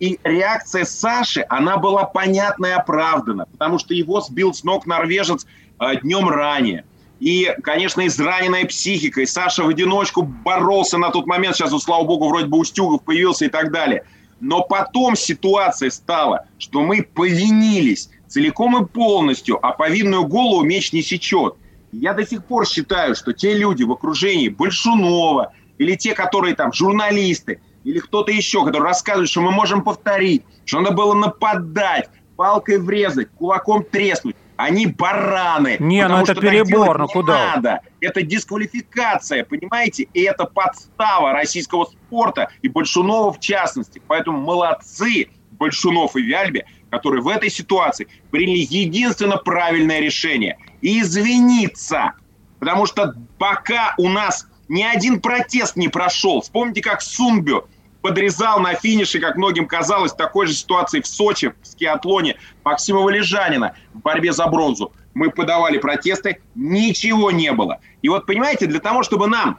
И 0.00 0.18
реакция 0.24 0.84
Саши, 0.84 1.46
она 1.48 1.76
была 1.76 2.04
понятна 2.04 2.66
и 2.66 2.70
оправдана, 2.70 3.46
потому 3.46 3.78
что 3.78 3.94
его 3.94 4.20
сбил 4.20 4.52
с 4.52 4.64
ног 4.64 4.86
норвежец 4.86 5.46
э, 5.80 6.00
днем 6.02 6.28
ранее. 6.28 6.84
И, 7.20 7.54
конечно, 7.62 8.06
израненная 8.06 8.64
психика. 8.66 9.22
И 9.22 9.26
Саша 9.26 9.62
в 9.62 9.68
одиночку 9.68 10.22
боролся 10.22 10.98
на 10.98 11.10
тот 11.10 11.26
момент. 11.26 11.56
Сейчас, 11.56 11.70
вот, 11.70 11.82
слава 11.82 12.04
богу, 12.04 12.28
вроде 12.28 12.46
бы 12.46 12.58
Устюгов 12.58 13.02
появился 13.02 13.46
и 13.46 13.48
так 13.48 13.72
далее. 13.72 14.04
Но 14.40 14.62
потом 14.62 15.16
ситуация 15.16 15.90
стала, 15.90 16.46
что 16.58 16.82
мы 16.82 17.02
повинились 17.02 18.10
целиком 18.26 18.82
и 18.82 18.86
полностью, 18.86 19.64
а 19.64 19.72
повинную 19.72 20.26
голову 20.26 20.64
меч 20.64 20.92
не 20.92 21.02
сечет. 21.02 21.54
Я 22.00 22.12
до 22.12 22.26
сих 22.26 22.44
пор 22.44 22.66
считаю, 22.66 23.14
что 23.14 23.32
те 23.32 23.54
люди 23.54 23.84
в 23.84 23.92
окружении 23.92 24.48
Большунова 24.48 25.52
или 25.78 25.94
те, 25.94 26.14
которые 26.14 26.54
там 26.54 26.72
журналисты, 26.72 27.60
или 27.84 27.98
кто-то 28.00 28.32
еще, 28.32 28.64
который 28.64 28.84
рассказывает, 28.84 29.30
что 29.30 29.42
мы 29.42 29.52
можем 29.52 29.82
повторить, 29.82 30.42
что 30.64 30.80
надо 30.80 30.94
было 30.94 31.14
нападать, 31.14 32.08
палкой 32.36 32.78
врезать, 32.78 33.28
кулаком 33.30 33.84
треснуть. 33.84 34.34
Они 34.56 34.86
бараны. 34.86 35.76
Не, 35.80 36.06
ну 36.08 36.22
это 36.22 36.34
перебор, 36.34 36.98
ну 36.98 37.06
куда? 37.06 37.54
Надо. 37.56 37.80
Это 38.00 38.22
дисквалификация, 38.22 39.44
понимаете? 39.44 40.08
И 40.14 40.22
это 40.22 40.44
подстава 40.44 41.32
российского 41.32 41.86
спорта 41.86 42.48
и 42.62 42.68
Большунова 42.68 43.32
в 43.32 43.40
частности. 43.40 44.00
Поэтому 44.06 44.38
молодцы 44.40 45.28
Большунов 45.52 46.16
и 46.16 46.22
Вяльбе, 46.22 46.66
которые 46.90 47.22
в 47.22 47.28
этой 47.28 47.50
ситуации 47.50 48.08
приняли 48.30 48.66
единственно 48.68 49.36
правильное 49.36 50.00
решение– 50.00 50.58
извиниться. 50.84 52.12
Потому 52.60 52.86
что 52.86 53.14
пока 53.38 53.94
у 53.98 54.08
нас 54.08 54.46
ни 54.68 54.82
один 54.82 55.20
протест 55.20 55.76
не 55.76 55.88
прошел. 55.88 56.42
Вспомните, 56.42 56.82
как 56.82 57.02
Сунбю 57.02 57.66
подрезал 58.02 58.60
на 58.60 58.74
финише, 58.74 59.18
как 59.18 59.36
многим 59.36 59.66
казалось, 59.66 60.12
в 60.12 60.16
такой 60.16 60.46
же 60.46 60.52
ситуации 60.52 61.00
в 61.00 61.06
Сочи, 61.06 61.54
в 61.62 61.66
скиатлоне 61.66 62.36
Максима 62.62 63.00
Валежанина 63.00 63.74
в 63.94 64.00
борьбе 64.00 64.32
за 64.32 64.46
бронзу. 64.46 64.92
Мы 65.14 65.30
подавали 65.30 65.78
протесты, 65.78 66.40
ничего 66.54 67.30
не 67.30 67.52
было. 67.52 67.80
И 68.02 68.08
вот, 68.08 68.26
понимаете, 68.26 68.66
для 68.66 68.80
того, 68.80 69.02
чтобы 69.02 69.26
нам 69.26 69.58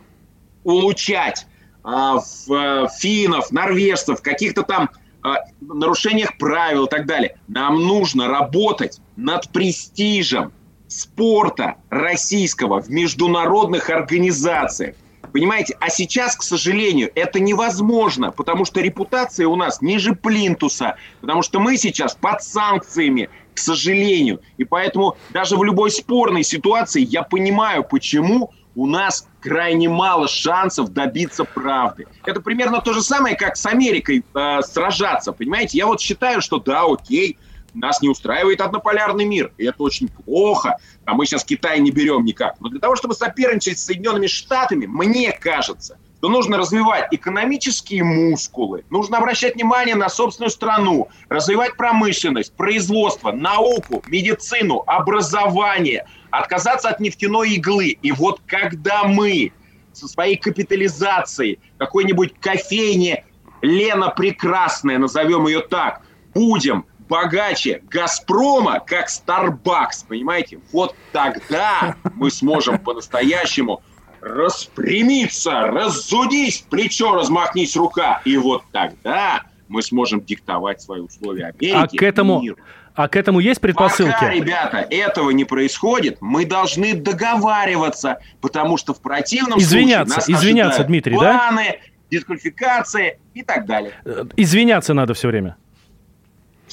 улучшать 0.63 1.48
в, 1.84 2.22
а, 2.51 2.88
финнов, 2.88 3.51
норвежцев, 3.51 4.22
каких-то 4.22 4.63
там 4.63 4.89
а, 5.24 5.38
нарушениях 5.62 6.38
правил 6.38 6.86
и 6.86 6.89
так 6.89 7.05
далее, 7.05 7.38
нам 7.48 7.75
нужно 7.75 8.27
работать 8.27 9.00
над 9.15 9.50
престижем 9.50 10.51
спорта 10.87 11.75
российского 11.89 12.81
в 12.81 12.89
международных 12.89 13.89
организациях. 13.89 14.95
Понимаете, 15.31 15.75
а 15.81 15.89
сейчас, 15.89 16.35
к 16.37 16.43
сожалению, 16.43 17.11
это 17.13 17.41
невозможно, 17.41 18.31
потому 18.31 18.63
что 18.63 18.79
репутация 18.79 19.47
у 19.47 19.57
нас 19.57 19.81
ниже 19.81 20.15
плинтуса, 20.15 20.95
потому 21.19 21.41
что 21.41 21.59
мы 21.59 21.75
сейчас 21.75 22.15
под 22.15 22.41
санкциями, 22.41 23.29
к 23.53 23.57
сожалению. 23.57 24.39
И 24.57 24.63
поэтому 24.63 25.17
даже 25.31 25.57
в 25.57 25.63
любой 25.63 25.91
спорной 25.91 26.43
ситуации 26.43 27.01
я 27.01 27.23
понимаю, 27.23 27.83
почему 27.83 28.51
у 28.75 28.87
нас 28.87 29.27
крайне 29.41 29.89
мало 29.89 30.27
шансов 30.27 30.93
добиться 30.93 31.45
правды. 31.45 32.07
Это 32.25 32.41
примерно 32.41 32.81
то 32.81 32.93
же 32.93 33.01
самое, 33.01 33.35
как 33.35 33.57
с 33.57 33.65
Америкой 33.65 34.23
э, 34.33 34.61
сражаться, 34.61 35.31
понимаете? 35.31 35.77
Я 35.77 35.87
вот 35.87 36.01
считаю, 36.01 36.41
что 36.41 36.59
да, 36.59 36.83
окей, 36.83 37.37
нас 37.75 38.01
не 38.01 38.10
устраивает 38.10 38.62
однополярный 38.62 39.25
мир, 39.25 39.51
и 39.58 39.65
это 39.65 39.84
очень 39.84 40.08
плохо, 40.08 40.77
а 41.05 41.13
мы 41.13 41.25
сейчас 41.25 41.44
Китай 41.44 41.79
не 41.79 41.91
берем 41.91 42.25
никак. 42.25 42.60
Но 42.60 42.70
для 42.70 42.79
того, 42.79 42.96
чтобы 42.96 43.13
соперничать 43.13 43.77
с 43.77 43.86
Соединенными 43.86 44.27
Штатами, 44.27 44.86
мне 44.86 45.32
кажется, 45.32 45.98
что 46.25 46.32
нужно 46.32 46.58
развивать 46.58 47.10
экономические 47.12 48.03
мускулы, 48.03 48.84
нужно 48.89 49.20
обращать 49.20 49.53
внимание 49.53 49.94
на 49.94 50.10
собственную 50.10 50.50
страну, 50.50 51.10
развивать 51.29 51.77
промышленность, 51.77 52.51
производство, 52.55 53.32
науку, 53.32 54.03
медицину, 54.08 54.84
образование, 54.88 56.08
отказаться 56.32 56.89
от 56.89 57.00
нефтяной 57.00 57.51
иглы. 57.51 57.89
И 58.01 58.12
вот 58.12 58.41
когда 58.48 59.03
мы 59.03 59.51
со 59.94 60.08
своей 60.08 60.36
капитализацией 60.36 61.60
какой-нибудь 61.77 62.34
кофейне 62.39 63.25
Лена 63.62 64.10
Прекрасная, 64.10 64.98
назовем 64.98 65.46
ее 65.46 65.62
так, 65.62 66.01
будем 66.34 66.86
богаче 67.07 67.81
Газпрома, 67.89 68.79
как 68.79 69.07
Starbucks, 69.07 70.05
понимаете? 70.07 70.59
Вот 70.71 70.95
тогда 71.12 71.95
мы 72.15 72.31
сможем 72.31 72.79
по-настоящему 72.79 73.81
распрямиться, 74.21 75.67
разудись, 75.67 76.65
плечо 76.69 77.13
размахнись 77.13 77.75
рука. 77.75 78.21
И 78.25 78.38
вот 78.38 78.63
тогда 78.71 79.43
мы 79.67 79.81
сможем 79.81 80.24
диктовать 80.24 80.81
свои 80.81 81.01
условия 81.01 81.45
Америке 81.45 81.74
а 81.75 81.88
к 81.88 82.01
этому, 82.01 82.41
миру. 82.41 82.57
А 82.95 83.07
к 83.07 83.15
этому 83.17 83.39
есть 83.39 83.59
предпосылки? 83.59 84.13
Пока, 84.13 84.31
ребята, 84.31 84.77
этого 84.89 85.29
не 85.31 85.43
происходит, 85.43 86.17
мы 86.21 86.45
должны 86.45 86.93
договариваться, 86.93 88.19
потому 88.41 88.77
что 88.77 88.93
в 88.93 89.01
противном 89.01 89.59
извиняться, 89.59 90.21
случае 90.21 90.33
нас 90.33 90.43
извиняться, 90.43 90.83
Дмитрий, 90.85 91.15
планы, 91.15 91.65
да? 91.74 91.89
дисквалификации 92.09 93.19
и 93.33 93.43
так 93.43 93.65
далее. 93.65 93.91
Э, 94.05 94.24
извиняться 94.38 94.93
надо 94.93 95.13
все 95.13 95.27
время. 95.27 95.57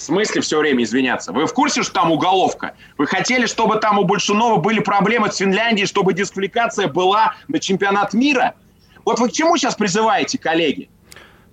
В 0.02 0.04
смысле 0.04 0.40
все 0.40 0.58
время 0.58 0.82
извиняться? 0.82 1.30
Вы 1.30 1.46
в 1.46 1.54
курсе, 1.54 1.84
что 1.84 1.92
там 1.92 2.10
уголовка? 2.10 2.74
Вы 2.98 3.06
хотели, 3.06 3.46
чтобы 3.46 3.76
там 3.76 4.00
у 4.00 4.04
Большунова 4.04 4.56
были 4.56 4.80
проблемы 4.80 5.30
с 5.30 5.36
Финляндией, 5.36 5.86
чтобы 5.86 6.12
дисквалификация 6.12 6.88
была 6.88 7.36
на 7.46 7.60
чемпионат 7.60 8.12
мира? 8.12 8.54
Вот 9.04 9.20
вы 9.20 9.28
к 9.28 9.32
чему 9.32 9.56
сейчас 9.56 9.76
призываете, 9.76 10.38
коллеги? 10.38 10.90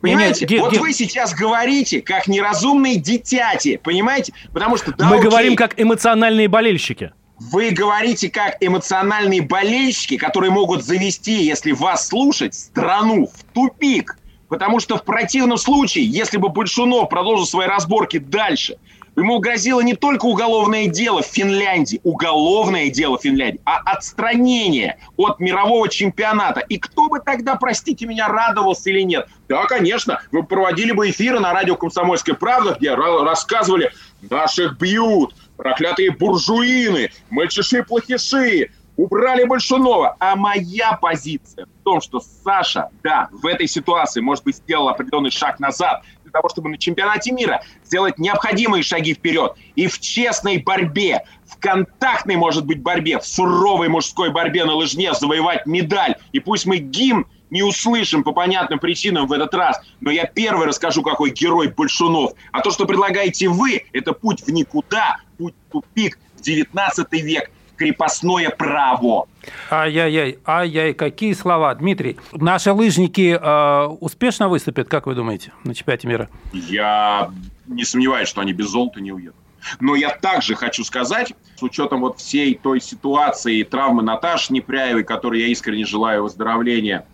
Понимаете? 0.01 0.45
Нет, 0.45 0.49
нет, 0.49 0.61
вот 0.61 0.71
нет. 0.71 0.81
вы 0.81 0.93
сейчас 0.93 1.35
говорите, 1.35 2.01
как 2.01 2.27
неразумные 2.27 2.95
дитяти, 2.95 3.77
понимаете? 3.77 4.33
Потому 4.51 4.77
что... 4.77 4.95
Да, 4.95 5.05
Мы 5.05 5.17
окей, 5.17 5.29
говорим, 5.29 5.55
как 5.55 5.79
эмоциональные 5.79 6.47
болельщики. 6.47 7.11
Вы 7.37 7.69
говорите, 7.69 8.29
как 8.29 8.57
эмоциональные 8.61 9.43
болельщики, 9.43 10.17
которые 10.17 10.49
могут 10.49 10.83
завести, 10.83 11.43
если 11.43 11.71
вас 11.71 12.07
слушать, 12.07 12.55
страну 12.55 13.27
в 13.27 13.43
тупик. 13.53 14.17
Потому 14.49 14.79
что 14.79 14.97
в 14.97 15.03
противном 15.03 15.57
случае, 15.57 16.05
если 16.05 16.37
бы 16.37 16.49
Большунов 16.49 17.07
продолжил 17.09 17.45
свои 17.45 17.67
разборки 17.67 18.17
дальше, 18.17 18.77
ему 19.15 19.39
грозило 19.39 19.81
не 19.81 19.95
только 19.95 20.25
уголовное 20.25 20.87
дело 20.87 21.21
в 21.21 21.27
Финляндии, 21.27 22.01
уголовное 22.03 22.89
дело 22.89 23.17
в 23.17 23.21
Финляндии, 23.21 23.61
а 23.63 23.77
отстранение 23.77 24.97
от 25.17 25.39
мирового 25.39 25.87
чемпионата. 25.87 26.61
И 26.61 26.79
кто 26.79 27.09
бы 27.09 27.19
тогда, 27.19 27.55
простите 27.55 28.07
меня, 28.07 28.27
радовался 28.27 28.89
или 28.89 29.01
нет? 29.01 29.27
Да, 29.47 29.65
конечно, 29.65 30.21
вы 30.31 30.43
проводили 30.43 30.93
бы 30.93 31.09
эфиры 31.09 31.39
на 31.39 31.53
радио 31.53 31.75
«Комсомольская 31.75 32.35
правда», 32.35 32.75
где 32.79 32.95
рассказывали, 32.95 33.91
наших 34.29 34.79
бьют, 34.79 35.35
проклятые 35.57 36.11
буржуины, 36.11 37.11
мальчиши-плохиши, 37.29 38.71
убрали 38.99 39.45
Большунова. 39.45 40.17
А 40.19 40.35
моя 40.35 40.97
позиция 41.01 41.65
в 41.65 41.83
том, 41.83 42.01
что 42.01 42.19
Саша, 42.19 42.89
да, 43.01 43.29
в 43.31 43.45
этой 43.45 43.67
ситуации, 43.67 44.19
может 44.19 44.43
быть, 44.43 44.57
сделал 44.57 44.89
определенный 44.89 45.31
шаг 45.31 45.59
назад 45.59 46.03
для 46.23 46.31
того, 46.31 46.49
чтобы 46.49 46.69
на 46.69 46.77
чемпионате 46.77 47.31
мира 47.31 47.63
сделать 47.85 48.19
необходимые 48.19 48.83
шаги 48.83 49.13
вперед. 49.13 49.55
И 49.75 49.87
в 49.87 49.99
честной 49.99 50.57
борьбе, 50.57 51.23
в 51.47 51.57
контактной, 51.59 52.35
может 52.35 52.65
быть, 52.65 52.81
борьбе, 52.81 53.19
в 53.19 53.25
суровой 53.25 53.87
мужской 53.87 54.31
борьбе 54.31 54.65
на 54.65 54.73
лыжне 54.73 55.13
завоевать 55.13 55.65
медаль. 55.65 56.15
И 56.33 56.41
пусть 56.41 56.65
мы 56.65 56.77
гимн 56.77 57.25
не 57.49 57.63
услышим 57.63 58.23
по 58.23 58.33
понятным 58.33 58.79
причинам 58.79 59.27
в 59.27 59.31
этот 59.31 59.55
раз, 59.55 59.81
но 60.01 60.11
я 60.11 60.25
первый 60.25 60.67
расскажу, 60.67 61.03
какой 61.03 61.31
герой 61.31 61.69
Большунов. 61.69 62.33
А 62.51 62.59
то, 62.59 62.69
что 62.69 62.85
предлагаете 62.85 63.47
вы, 63.47 63.85
это 63.93 64.11
путь 64.11 64.41
в 64.41 64.51
никуда, 64.51 65.17
путь 65.37 65.55
в 65.67 65.71
тупик, 65.71 66.19
в 66.37 66.41
19 66.41 67.11
век 67.13 67.49
крепостное 67.79 68.49
право. 68.49 69.27
Ай-яй-яй, 69.71 70.37
ай-яй, 70.45 70.93
какие 70.93 71.33
слова. 71.33 71.73
Дмитрий, 71.73 72.17
наши 72.33 72.73
лыжники 72.73 73.39
э, 73.41 73.87
успешно 74.01 74.49
выступят, 74.49 74.89
как 74.89 75.07
вы 75.07 75.15
думаете, 75.15 75.53
на 75.63 75.73
чемпионате 75.73 76.07
мира? 76.07 76.29
Я 76.51 77.31
не 77.67 77.85
сомневаюсь, 77.85 78.27
что 78.27 78.41
они 78.41 78.51
без 78.51 78.67
золота 78.67 78.99
не 78.99 79.13
уедут. 79.13 79.35
Но 79.79 79.95
я 79.95 80.09
также 80.09 80.55
хочу 80.55 80.83
сказать, 80.83 81.33
с 81.55 81.63
учетом 81.63 82.01
вот 82.01 82.19
всей 82.19 82.55
той 82.55 82.81
ситуации 82.81 83.63
травмы 83.63 84.03
Наташи 84.03 84.53
Непряевой, 84.53 85.03
которой 85.03 85.41
я 85.41 85.47
искренне 85.47 85.85
желаю 85.85 86.23
выздоровления, 86.23 87.05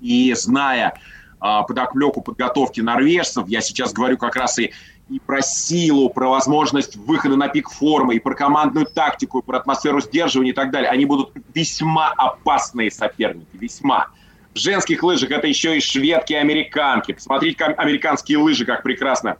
и 0.00 0.34
зная 0.34 0.94
э, 1.40 1.60
подоплеку 1.68 2.22
подготовки 2.22 2.80
норвежцев, 2.80 3.46
я 3.46 3.60
сейчас 3.60 3.92
говорю 3.92 4.18
как 4.18 4.34
раз 4.34 4.58
и 4.58 4.72
и 5.08 5.20
про 5.20 5.42
силу, 5.42 6.08
про 6.10 6.28
возможность 6.28 6.96
выхода 6.96 7.36
на 7.36 7.48
пик 7.48 7.70
формы, 7.70 8.16
и 8.16 8.18
про 8.18 8.34
командную 8.34 8.86
тактику, 8.86 9.40
и 9.40 9.42
про 9.42 9.58
атмосферу 9.58 10.00
сдерживания 10.00 10.50
и 10.50 10.54
так 10.54 10.70
далее. 10.70 10.90
Они 10.90 11.04
будут 11.04 11.32
весьма 11.54 12.12
опасные 12.16 12.90
соперники, 12.90 13.48
весьма. 13.52 14.08
В 14.54 14.58
женских 14.58 15.02
лыжах 15.02 15.30
это 15.30 15.46
еще 15.46 15.76
и 15.76 15.80
шведки 15.80 16.32
и 16.32 16.36
американки. 16.36 17.12
Посмотрите, 17.12 17.56
как 17.56 17.78
американские 17.78 18.38
лыжи 18.38 18.64
как 18.64 18.82
прекрасно 18.82 19.36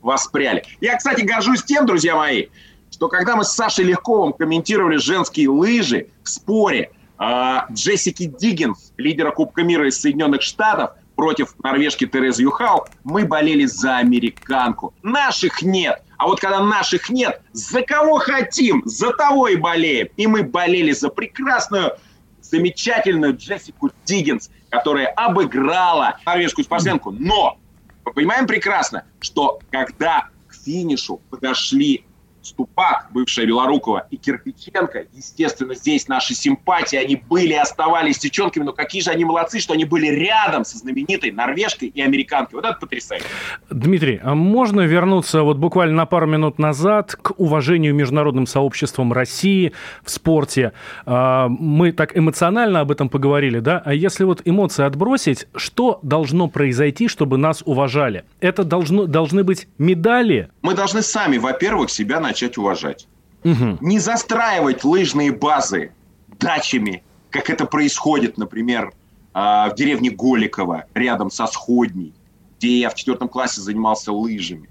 воспряли. 0.00 0.64
Я, 0.80 0.96
кстати, 0.96 1.22
горжусь 1.22 1.62
тем, 1.64 1.86
друзья 1.86 2.14
мои, 2.14 2.46
что 2.90 3.08
когда 3.08 3.36
мы 3.36 3.44
с 3.44 3.52
Сашей 3.52 3.84
Легковым 3.84 4.32
комментировали 4.32 4.96
женские 4.96 5.48
лыжи 5.48 6.08
в 6.22 6.28
споре 6.28 6.92
э, 7.18 7.56
Джессики 7.72 8.26
Диггинс, 8.26 8.92
лидера 8.96 9.32
Кубка 9.32 9.64
мира 9.64 9.88
из 9.88 10.00
Соединенных 10.00 10.42
Штатов, 10.42 10.90
против 11.16 11.54
норвежки 11.62 12.06
Терезы 12.06 12.42
Юхау, 12.42 12.86
мы 13.04 13.24
болели 13.24 13.64
за 13.66 13.98
американку. 13.98 14.94
Наших 15.02 15.62
нет. 15.62 16.02
А 16.18 16.26
вот 16.26 16.40
когда 16.40 16.60
наших 16.60 17.10
нет, 17.10 17.42
за 17.52 17.82
кого 17.82 18.18
хотим, 18.18 18.82
за 18.84 19.12
того 19.12 19.48
и 19.48 19.56
болеем. 19.56 20.08
И 20.16 20.26
мы 20.26 20.42
болели 20.42 20.92
за 20.92 21.08
прекрасную, 21.08 21.92
замечательную 22.40 23.36
Джессику 23.36 23.90
Диггинс, 24.04 24.50
которая 24.70 25.08
обыграла 25.08 26.18
норвежскую 26.24 26.64
спортсменку. 26.64 27.10
Но 27.10 27.58
мы 28.04 28.12
понимаем 28.12 28.46
прекрасно, 28.46 29.04
что 29.20 29.60
когда 29.70 30.28
к 30.48 30.54
финишу 30.54 31.20
подошли 31.30 32.04
Ступак, 32.44 33.08
бывшая 33.12 33.46
Белорукова, 33.46 34.06
и 34.10 34.16
Кирпиченко. 34.16 35.06
Естественно, 35.14 35.74
здесь 35.74 36.08
наши 36.08 36.34
симпатии, 36.34 36.96
они 36.96 37.16
были 37.16 37.54
и 37.54 37.56
оставались 37.56 38.18
девчонками, 38.18 38.64
но 38.64 38.72
какие 38.72 39.00
же 39.00 39.10
они 39.10 39.24
молодцы, 39.24 39.60
что 39.60 39.72
они 39.72 39.84
были 39.84 40.08
рядом 40.08 40.64
со 40.64 40.76
знаменитой 40.78 41.30
норвежкой 41.30 41.88
и 41.88 42.02
американкой. 42.02 42.56
Вот 42.56 42.64
это 42.64 42.78
потрясающе. 42.78 43.24
Дмитрий, 43.70 44.20
а 44.22 44.34
можно 44.34 44.82
вернуться 44.82 45.42
вот 45.42 45.56
буквально 45.56 45.96
на 45.96 46.06
пару 46.06 46.26
минут 46.26 46.58
назад 46.58 47.16
к 47.16 47.32
уважению 47.38 47.94
международным 47.94 48.46
сообществом 48.46 49.12
России 49.12 49.72
в 50.02 50.10
спорте? 50.10 50.72
А, 51.06 51.48
мы 51.48 51.92
так 51.92 52.16
эмоционально 52.16 52.80
об 52.80 52.90
этом 52.90 53.08
поговорили, 53.08 53.60
да? 53.60 53.82
А 53.84 53.94
если 53.94 54.24
вот 54.24 54.42
эмоции 54.44 54.84
отбросить, 54.84 55.46
что 55.56 55.98
должно 56.02 56.48
произойти, 56.48 57.08
чтобы 57.08 57.38
нас 57.38 57.62
уважали? 57.64 58.24
Это 58.40 58.64
должно, 58.64 59.06
должны 59.06 59.44
быть 59.44 59.66
медали? 59.78 60.50
Мы 60.60 60.74
должны 60.74 61.00
сами, 61.00 61.38
во-первых, 61.38 61.90
себя 61.90 62.20
начать 62.20 62.33
начать 62.34 62.58
уважать. 62.58 63.06
Угу. 63.44 63.78
Не 63.80 63.98
застраивать 64.00 64.84
лыжные 64.84 65.30
базы 65.30 65.92
дачами, 66.40 67.04
как 67.30 67.48
это 67.48 67.64
происходит, 67.64 68.38
например, 68.38 68.92
а, 69.32 69.70
в 69.70 69.76
деревне 69.76 70.10
Голикова, 70.10 70.84
рядом 70.94 71.30
со 71.30 71.46
Сходней, 71.46 72.12
где 72.58 72.80
я 72.80 72.90
в 72.90 72.94
четвертом 72.94 73.28
классе 73.28 73.60
занимался 73.60 74.12
лыжами. 74.12 74.68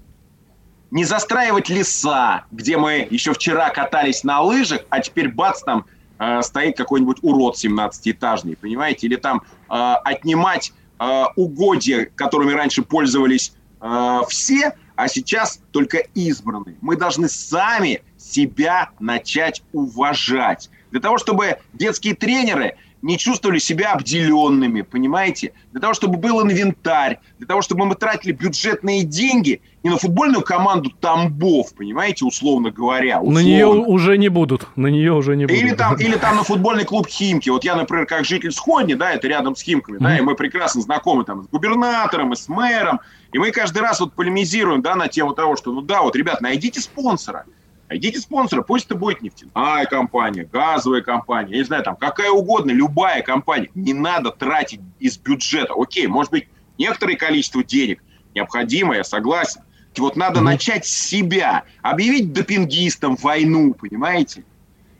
Не 0.90 1.04
застраивать 1.04 1.70
леса, 1.70 2.44
где 2.52 2.76
мы 2.76 3.08
еще 3.10 3.32
вчера 3.32 3.70
катались 3.70 4.24
на 4.24 4.42
лыжах, 4.42 4.82
а 4.90 5.00
теперь 5.00 5.28
бац, 5.28 5.62
там 5.62 5.86
э, 6.18 6.42
стоит 6.42 6.76
какой-нибудь 6.76 7.18
урод 7.22 7.56
17-этажный, 7.56 8.56
понимаете? 8.56 9.06
Или 9.06 9.16
там 9.16 9.42
э, 9.70 9.74
отнимать 10.04 10.72
э, 11.00 11.24
угодья, 11.36 12.08
которыми 12.14 12.52
раньше 12.52 12.82
пользовались 12.82 13.54
э, 13.80 14.20
все, 14.28 14.74
а 14.96 15.08
сейчас 15.08 15.60
только 15.72 15.98
избранные. 16.14 16.76
Мы 16.80 16.96
должны 16.96 17.28
сами 17.28 18.02
себя 18.16 18.90
начать 19.00 19.62
уважать. 19.72 20.70
Для 20.90 21.00
того, 21.00 21.18
чтобы 21.18 21.58
детские 21.72 22.14
тренеры 22.14 22.76
не 23.04 23.18
чувствовали 23.18 23.58
себя 23.58 23.92
обделенными, 23.92 24.80
понимаете? 24.80 25.52
Для 25.72 25.80
того, 25.82 25.92
чтобы 25.92 26.16
был 26.16 26.42
инвентарь, 26.42 27.20
для 27.38 27.46
того, 27.46 27.60
чтобы 27.60 27.84
мы 27.84 27.96
тратили 27.96 28.32
бюджетные 28.32 29.04
деньги 29.04 29.60
не 29.82 29.90
на 29.90 29.98
футбольную 29.98 30.42
команду 30.42 30.88
Тамбов, 30.88 31.74
понимаете, 31.74 32.24
условно 32.24 32.70
говоря. 32.70 33.20
Условно. 33.20 33.40
На 33.40 33.44
нее 33.44 33.66
уже 33.66 34.16
не 34.16 34.30
будут, 34.30 34.68
на 34.74 34.86
нее 34.86 35.12
уже 35.12 35.36
не 35.36 35.44
будут. 35.44 35.62
Или 35.62 35.74
там, 35.74 35.96
или 35.96 36.16
там 36.16 36.36
на 36.36 36.44
футбольный 36.44 36.86
клуб 36.86 37.06
Химки. 37.06 37.50
Вот 37.50 37.62
я, 37.62 37.76
например, 37.76 38.06
как 38.06 38.24
житель 38.24 38.52
Сходни, 38.52 38.94
да, 38.94 39.12
это 39.12 39.28
рядом 39.28 39.54
с 39.54 39.60
Химками, 39.60 39.98
mm-hmm. 39.98 40.02
да, 40.02 40.18
и 40.18 40.22
мы 40.22 40.34
прекрасно 40.34 40.80
знакомы 40.80 41.24
там 41.24 41.44
с 41.44 41.48
губернатором 41.48 42.32
и 42.32 42.36
с 42.36 42.48
мэром, 42.48 43.00
и 43.32 43.38
мы 43.38 43.50
каждый 43.50 43.82
раз 43.82 44.00
вот 44.00 44.14
полемизируем, 44.14 44.80
да, 44.80 44.96
на 44.96 45.08
тему 45.08 45.34
того, 45.34 45.56
что, 45.56 45.72
ну 45.72 45.82
да, 45.82 46.00
вот, 46.00 46.16
ребят, 46.16 46.40
найдите 46.40 46.80
спонсора, 46.80 47.44
найдите 47.88 48.20
спонсора, 48.20 48.62
пусть 48.62 48.86
это 48.86 48.94
будет 48.94 49.22
нефтяная 49.22 49.86
компания, 49.86 50.48
газовая 50.50 51.02
компания, 51.02 51.52
я 51.52 51.58
не 51.58 51.64
знаю, 51.64 51.82
там, 51.82 51.96
какая 51.96 52.30
угодно, 52.30 52.70
любая 52.70 53.22
компания. 53.22 53.70
Не 53.74 53.92
надо 53.92 54.30
тратить 54.30 54.80
из 54.98 55.18
бюджета. 55.18 55.74
Окей, 55.76 56.06
может 56.06 56.32
быть, 56.32 56.48
некоторое 56.78 57.16
количество 57.16 57.62
денег 57.62 58.02
необходимо, 58.34 58.96
я 58.96 59.04
согласен. 59.04 59.62
Вот 59.96 60.16
надо 60.16 60.40
mm-hmm. 60.40 60.44
начать 60.44 60.86
с 60.86 60.90
себя, 60.90 61.62
объявить 61.82 62.32
допингистам 62.32 63.16
войну, 63.16 63.74
понимаете? 63.74 64.44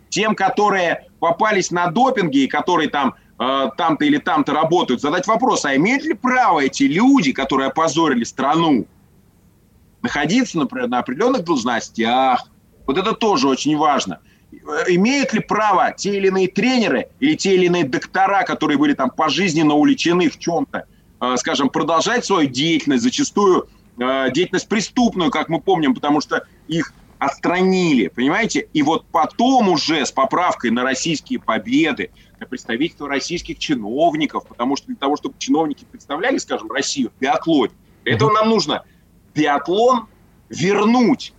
Тем, 0.09 0.37
которые 0.37 1.09
попались 1.19 1.73
на 1.73 1.89
допинге 1.91 2.45
и 2.45 2.47
которые 2.47 2.89
там 2.89 3.17
Э, 3.37 3.71
там-то 3.77 4.05
или 4.05 4.19
там-то 4.19 4.53
работают, 4.53 5.01
задать 5.01 5.27
вопрос, 5.27 5.65
а 5.65 5.75
имеют 5.75 6.05
ли 6.05 6.15
право 6.15 6.61
эти 6.61 6.85
люди, 6.85 7.33
которые 7.33 7.69
опозорили 7.69 8.23
страну, 8.23 8.87
находиться, 10.03 10.59
например, 10.59 10.89
на 10.89 11.01
определенных 11.01 11.45
должностях? 11.45 12.49
Вот 12.87 12.99
это 12.99 13.13
тоже 13.13 13.49
очень 13.49 13.77
важно. 13.77 14.21
Имеют 14.89 15.33
ли 15.33 15.41
право 15.41 15.93
те 15.97 16.17
или 16.17 16.29
иные 16.29 16.49
тренеры 16.49 17.09
или 17.19 17.35
те 17.35 17.55
или 17.55 17.67
иные 17.67 17.85
доктора, 17.85 18.45
которые 18.45 18.79
были 18.79 18.95
там 18.95 19.11
пожизненно 19.11 19.75
увлечены 19.75 20.31
в 20.31 20.39
чем-то, 20.39 20.85
э, 21.21 21.37
скажем, 21.39 21.71
продолжать 21.71 22.25
свою 22.25 22.49
деятельность, 22.49 23.03
зачастую 23.03 23.69
э, 23.99 24.31
деятельность 24.33 24.69
преступную, 24.69 25.31
как 25.31 25.49
мы 25.49 25.61
помним, 25.61 25.95
потому 25.95 26.21
что 26.21 26.47
их 26.69 26.93
отстранили, 27.19 28.09
понимаете? 28.09 28.69
И 28.73 28.83
вот 28.83 29.07
потом 29.07 29.69
уже 29.69 30.05
с 30.05 30.13
поправкой 30.13 30.71
на 30.71 30.83
российские 30.83 31.41
победы, 31.41 32.11
на 32.39 32.47
представительство 32.47 33.09
российских 33.09 33.59
чиновников, 33.59 34.47
потому 34.47 34.77
что 34.77 34.89
для 34.89 34.97
того, 34.97 35.17
чтобы 35.17 35.37
чиновники 35.39 35.85
представляли, 35.91 36.39
скажем, 36.39 36.71
Россию 36.71 37.11
в 37.17 37.21
биатлоне, 37.21 37.73
для 38.05 38.15
этого 38.15 38.33
нам 38.33 38.49
нужно 38.49 38.85
биатлон 39.35 40.07
вернуть 40.49 41.33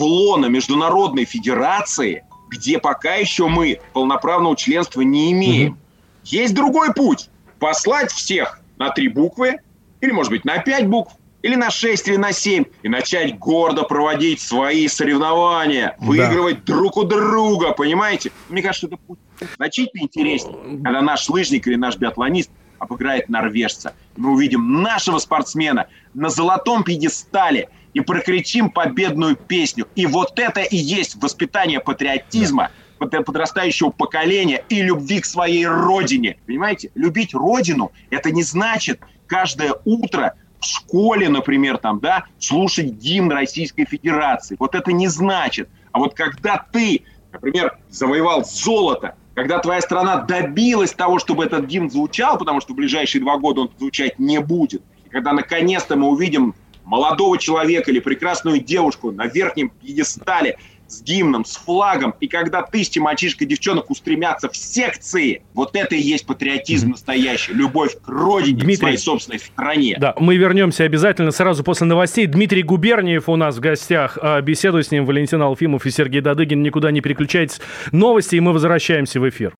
в 0.00 0.02
лоно 0.02 0.46
Международной 0.46 1.26
Федерации, 1.26 2.24
где 2.48 2.78
пока 2.78 3.16
еще 3.16 3.48
мы 3.48 3.80
полноправного 3.92 4.56
членства 4.56 5.02
не 5.02 5.30
имеем. 5.32 5.78
Есть 6.24 6.54
другой 6.54 6.94
путь. 6.94 7.28
Послать 7.58 8.10
всех 8.10 8.60
на 8.78 8.88
три 8.88 9.08
буквы, 9.08 9.58
или, 10.00 10.10
может 10.10 10.32
быть, 10.32 10.46
на 10.46 10.58
пять 10.58 10.86
букв, 10.86 11.12
или 11.42 11.54
на 11.54 11.70
6, 11.70 12.08
или 12.08 12.16
на 12.16 12.32
7, 12.32 12.64
и 12.82 12.88
начать 12.88 13.38
гордо 13.38 13.82
проводить 13.82 14.40
свои 14.40 14.88
соревнования, 14.88 15.96
выигрывать 15.98 16.64
да. 16.64 16.74
друг 16.74 16.96
у 16.96 17.04
друга, 17.04 17.72
понимаете? 17.72 18.32
Мне 18.48 18.62
кажется, 18.62 18.86
это 18.86 18.96
будет 19.06 19.20
значительно 19.56 20.02
интереснее, 20.02 20.78
когда 20.82 21.02
наш 21.02 21.28
лыжник 21.28 21.66
или 21.66 21.76
наш 21.76 21.96
биатлонист 21.96 22.50
обыграет 22.78 23.28
норвежца. 23.28 23.94
И 24.16 24.20
мы 24.20 24.32
увидим 24.32 24.82
нашего 24.82 25.18
спортсмена 25.18 25.88
на 26.14 26.30
золотом 26.30 26.84
пьедестале 26.84 27.68
и 27.94 28.00
прокричим 28.00 28.70
победную 28.70 29.36
песню. 29.36 29.86
И 29.94 30.06
вот 30.06 30.38
это 30.38 30.60
и 30.60 30.76
есть 30.76 31.16
воспитание 31.16 31.80
патриотизма, 31.80 32.70
да. 33.00 33.22
подрастающего 33.22 33.90
поколения 33.90 34.64
и 34.68 34.82
любви 34.82 35.20
к 35.20 35.24
своей 35.24 35.66
родине. 35.66 36.36
Понимаете? 36.46 36.90
Любить 36.94 37.34
родину– 37.34 37.92
это 38.10 38.30
не 38.30 38.42
значит 38.42 39.00
каждое 39.26 39.74
утро 39.84 40.34
в 40.60 40.66
школе, 40.66 41.28
например, 41.28 41.78
там, 41.78 42.00
да, 42.00 42.24
слушать 42.38 42.86
гимн 42.86 43.32
Российской 43.32 43.86
Федерации. 43.86 44.56
Вот 44.58 44.74
это 44.74 44.92
не 44.92 45.08
значит. 45.08 45.70
А 45.92 45.98
вот 45.98 46.14
когда 46.14 46.64
ты, 46.70 47.04
например, 47.32 47.78
завоевал 47.88 48.44
золото, 48.44 49.14
когда 49.34 49.58
твоя 49.58 49.80
страна 49.80 50.18
добилась 50.18 50.92
того, 50.92 51.18
чтобы 51.18 51.44
этот 51.44 51.64
гимн 51.64 51.90
звучал, 51.90 52.36
потому 52.36 52.60
что 52.60 52.74
в 52.74 52.76
ближайшие 52.76 53.22
два 53.22 53.38
года 53.38 53.62
он 53.62 53.70
звучать 53.78 54.18
не 54.18 54.38
будет, 54.38 54.82
и 55.06 55.08
когда 55.08 55.32
наконец-то 55.32 55.96
мы 55.96 56.08
увидим 56.08 56.54
молодого 56.90 57.38
человека 57.38 57.90
или 57.92 58.00
прекрасную 58.00 58.60
девушку 58.60 59.12
на 59.12 59.26
верхнем 59.26 59.70
пьедестале 59.70 60.58
с 60.88 61.02
гимном, 61.02 61.44
с 61.44 61.56
флагом, 61.56 62.14
и 62.18 62.26
когда 62.26 62.62
тысячи 62.62 62.98
мальчишек 62.98 63.42
и 63.42 63.46
девчонок 63.46 63.90
устремятся 63.90 64.48
в 64.50 64.56
секции, 64.56 65.42
вот 65.54 65.76
это 65.76 65.94
и 65.94 66.00
есть 66.00 66.26
патриотизм 66.26 66.90
настоящий, 66.90 67.52
любовь 67.52 67.96
к 68.04 68.08
родине, 68.08 68.58
Дмитрий, 68.58 68.74
к 68.74 68.78
своей 68.80 68.96
собственной 68.96 69.38
стране. 69.38 69.96
Да, 70.00 70.14
мы 70.18 70.36
вернемся 70.36 70.82
обязательно 70.82 71.30
сразу 71.30 71.62
после 71.62 71.86
новостей. 71.86 72.26
Дмитрий 72.26 72.64
Губерниев 72.64 73.28
у 73.28 73.36
нас 73.36 73.58
в 73.58 73.60
гостях. 73.60 74.18
А, 74.20 74.40
беседую 74.40 74.82
с 74.82 74.90
ним 74.90 75.06
Валентин 75.06 75.40
Алфимов 75.42 75.86
и 75.86 75.90
Сергей 75.92 76.22
Дадыгин. 76.22 76.60
Никуда 76.60 76.90
не 76.90 77.00
переключайтесь. 77.00 77.60
Новости, 77.92 78.34
и 78.34 78.40
мы 78.40 78.52
возвращаемся 78.52 79.20
в 79.20 79.28
эфир. 79.28 79.54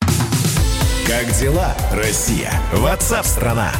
Как 1.06 1.30
дела, 1.38 1.76
Россия? 1.92 2.50
Ватсап-страна! 2.72 3.70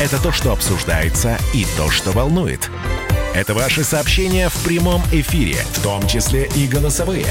Это 0.00 0.18
то, 0.22 0.32
что 0.32 0.52
обсуждается 0.52 1.38
и 1.52 1.66
то, 1.76 1.90
что 1.90 2.12
волнует. 2.12 2.70
Это 3.34 3.52
ваши 3.52 3.84
сообщения 3.84 4.48
в 4.48 4.64
прямом 4.64 5.02
эфире, 5.12 5.56
в 5.74 5.82
том 5.82 6.08
числе 6.08 6.48
и 6.56 6.66
голосовые. 6.66 7.26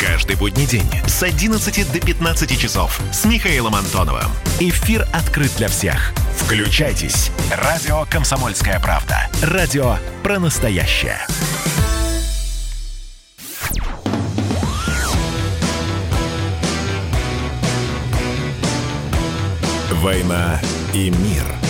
Каждый 0.00 0.34
будний 0.34 0.66
день 0.66 0.90
с 1.06 1.22
11 1.22 1.92
до 1.92 2.00
15 2.00 2.58
часов 2.58 3.00
с 3.12 3.24
Михаилом 3.24 3.76
Антоновым. 3.76 4.28
Эфир 4.58 5.06
открыт 5.12 5.52
для 5.56 5.68
всех. 5.68 6.12
Включайтесь. 6.36 7.30
Радио 7.52 8.04
«Комсомольская 8.10 8.80
правда». 8.80 9.30
Радио 9.40 9.96
про 10.24 10.40
настоящее. 10.40 11.18
«Война 19.92 20.60
и 20.92 21.10
мир»– 21.10 21.44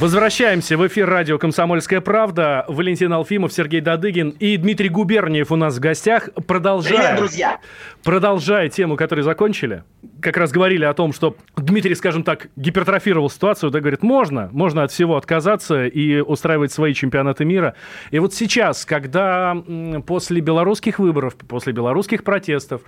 Возвращаемся 0.00 0.78
в 0.78 0.86
эфир 0.86 1.06
радио 1.10 1.36
«Комсомольская 1.36 2.00
правда». 2.00 2.64
Валентин 2.68 3.12
Алфимов, 3.12 3.52
Сергей 3.52 3.82
Дадыгин 3.82 4.30
и 4.30 4.56
Дмитрий 4.56 4.88
Губерниев 4.88 5.52
у 5.52 5.56
нас 5.56 5.76
в 5.76 5.80
гостях. 5.80 6.30
Продолжая, 6.46 6.96
Привет, 6.96 7.16
друзья! 7.18 7.60
Продолжая 8.02 8.70
тему, 8.70 8.96
которую 8.96 9.24
закончили, 9.24 9.84
как 10.22 10.38
раз 10.38 10.52
говорили 10.52 10.86
о 10.86 10.94
том, 10.94 11.12
что 11.12 11.36
Дмитрий, 11.54 11.94
скажем 11.94 12.22
так, 12.22 12.48
гипертрофировал 12.56 13.28
ситуацию, 13.28 13.70
да, 13.70 13.80
говорит, 13.80 14.02
можно, 14.02 14.48
можно 14.52 14.84
от 14.84 14.90
всего 14.90 15.18
отказаться 15.18 15.84
и 15.84 16.20
устраивать 16.22 16.72
свои 16.72 16.94
чемпионаты 16.94 17.44
мира. 17.44 17.74
И 18.10 18.18
вот 18.20 18.32
сейчас, 18.32 18.86
когда 18.86 19.54
после 20.06 20.40
белорусских 20.40 20.98
выборов, 20.98 21.36
после 21.36 21.74
белорусских 21.74 22.24
протестов 22.24 22.80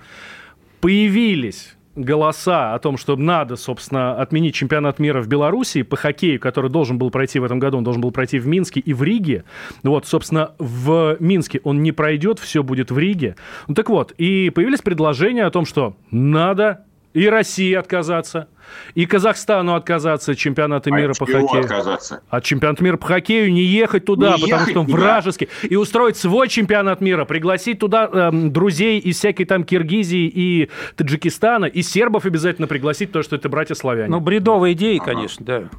появились 0.81 1.75
голоса 1.95 2.73
о 2.73 2.79
том, 2.79 2.97
что 2.97 3.15
надо, 3.15 3.55
собственно, 3.55 4.15
отменить 4.15 4.55
чемпионат 4.55 4.99
мира 4.99 5.21
в 5.21 5.27
Беларуси 5.27 5.83
по 5.83 5.95
хоккею, 5.95 6.39
который 6.39 6.69
должен 6.69 6.97
был 6.97 7.11
пройти 7.11 7.39
в 7.39 7.43
этом 7.43 7.59
году, 7.59 7.77
он 7.77 7.83
должен 7.83 8.01
был 8.01 8.11
пройти 8.11 8.39
в 8.39 8.47
Минске 8.47 8.79
и 8.79 8.93
в 8.93 9.03
Риге. 9.03 9.43
Вот, 9.83 10.07
собственно, 10.07 10.53
в 10.57 11.17
Минске 11.19 11.61
он 11.63 11.83
не 11.83 11.91
пройдет, 11.91 12.39
все 12.39 12.63
будет 12.63 12.91
в 12.91 12.97
Риге. 12.97 13.35
Ну 13.67 13.75
так 13.75 13.89
вот, 13.89 14.11
и 14.17 14.49
появились 14.49 14.81
предложения 14.81 15.45
о 15.45 15.51
том, 15.51 15.65
что 15.65 15.95
надо 16.11 16.85
и 17.13 17.27
России 17.27 17.73
отказаться, 17.73 18.47
и 18.95 19.05
Казахстану 19.05 19.75
отказаться 19.75 20.31
от 20.31 20.37
чемпионата 20.37 20.89
а 20.91 20.97
мира 20.97 21.13
по 21.17 21.25
хоккею. 21.25 21.63
отказаться? 21.63 22.21
От 22.29 22.43
чемпионата 22.43 22.83
мира 22.83 22.97
по 22.97 23.07
хоккею 23.07 23.51
не 23.51 23.63
ехать 23.63 24.05
туда, 24.05 24.35
не 24.35 24.41
потому 24.41 24.61
ехать 24.61 24.69
что 24.71 24.79
он 24.81 24.87
вражеский. 24.87 25.49
И 25.63 25.75
устроить 25.75 26.17
свой 26.17 26.47
чемпионат 26.47 27.01
мира, 27.01 27.25
пригласить 27.25 27.79
туда 27.79 28.09
эм, 28.11 28.51
друзей 28.51 28.99
из 28.99 29.17
всякой 29.17 29.45
там 29.45 29.63
Киргизии 29.63 30.27
и 30.27 30.69
Таджикистана, 30.95 31.65
и 31.65 31.81
сербов 31.81 32.25
обязательно 32.25 32.67
пригласить, 32.67 33.09
потому 33.09 33.23
что 33.23 33.35
это 33.35 33.49
братья-славяне. 33.49 34.09
Ну, 34.09 34.19
бредовые 34.19 34.73
идеи, 34.73 34.97
ага. 34.97 35.13
конечно, 35.13 35.45
да. 35.45 35.69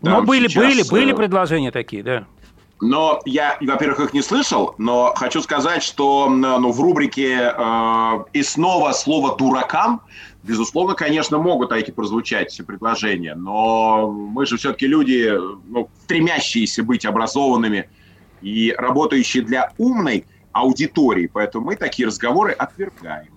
Но 0.00 0.22
были, 0.22 0.46
сейчас... 0.46 0.64
были, 0.64 0.88
были 0.88 1.12
э, 1.12 1.16
предложения 1.16 1.72
такие, 1.72 2.02
да. 2.02 2.26
Но 2.80 3.20
я, 3.24 3.58
во-первых, 3.60 4.00
их 4.00 4.14
не 4.14 4.22
слышал, 4.22 4.74
но 4.78 5.12
хочу 5.16 5.40
сказать, 5.42 5.82
что 5.82 6.28
ну, 6.28 6.70
в 6.70 6.80
рубрике 6.80 7.52
э, 7.52 8.24
«И 8.32 8.42
снова 8.42 8.92
слово 8.92 9.36
дуракам» 9.36 10.00
Безусловно, 10.44 10.94
конечно, 10.94 11.38
могут 11.38 11.72
эти 11.72 11.90
прозвучать 11.90 12.52
все 12.52 12.62
предложения, 12.62 13.34
но 13.34 14.10
мы 14.10 14.46
же 14.46 14.56
все-таки 14.56 14.86
люди, 14.86 15.30
ну, 15.66 15.90
стремящиеся 16.04 16.82
быть 16.84 17.04
образованными 17.04 17.90
и 18.40 18.72
работающие 18.78 19.42
для 19.42 19.72
умной 19.78 20.24
аудитории, 20.52 21.26
поэтому 21.26 21.66
мы 21.66 21.76
такие 21.76 22.06
разговоры 22.06 22.52
отвергаем. 22.52 23.32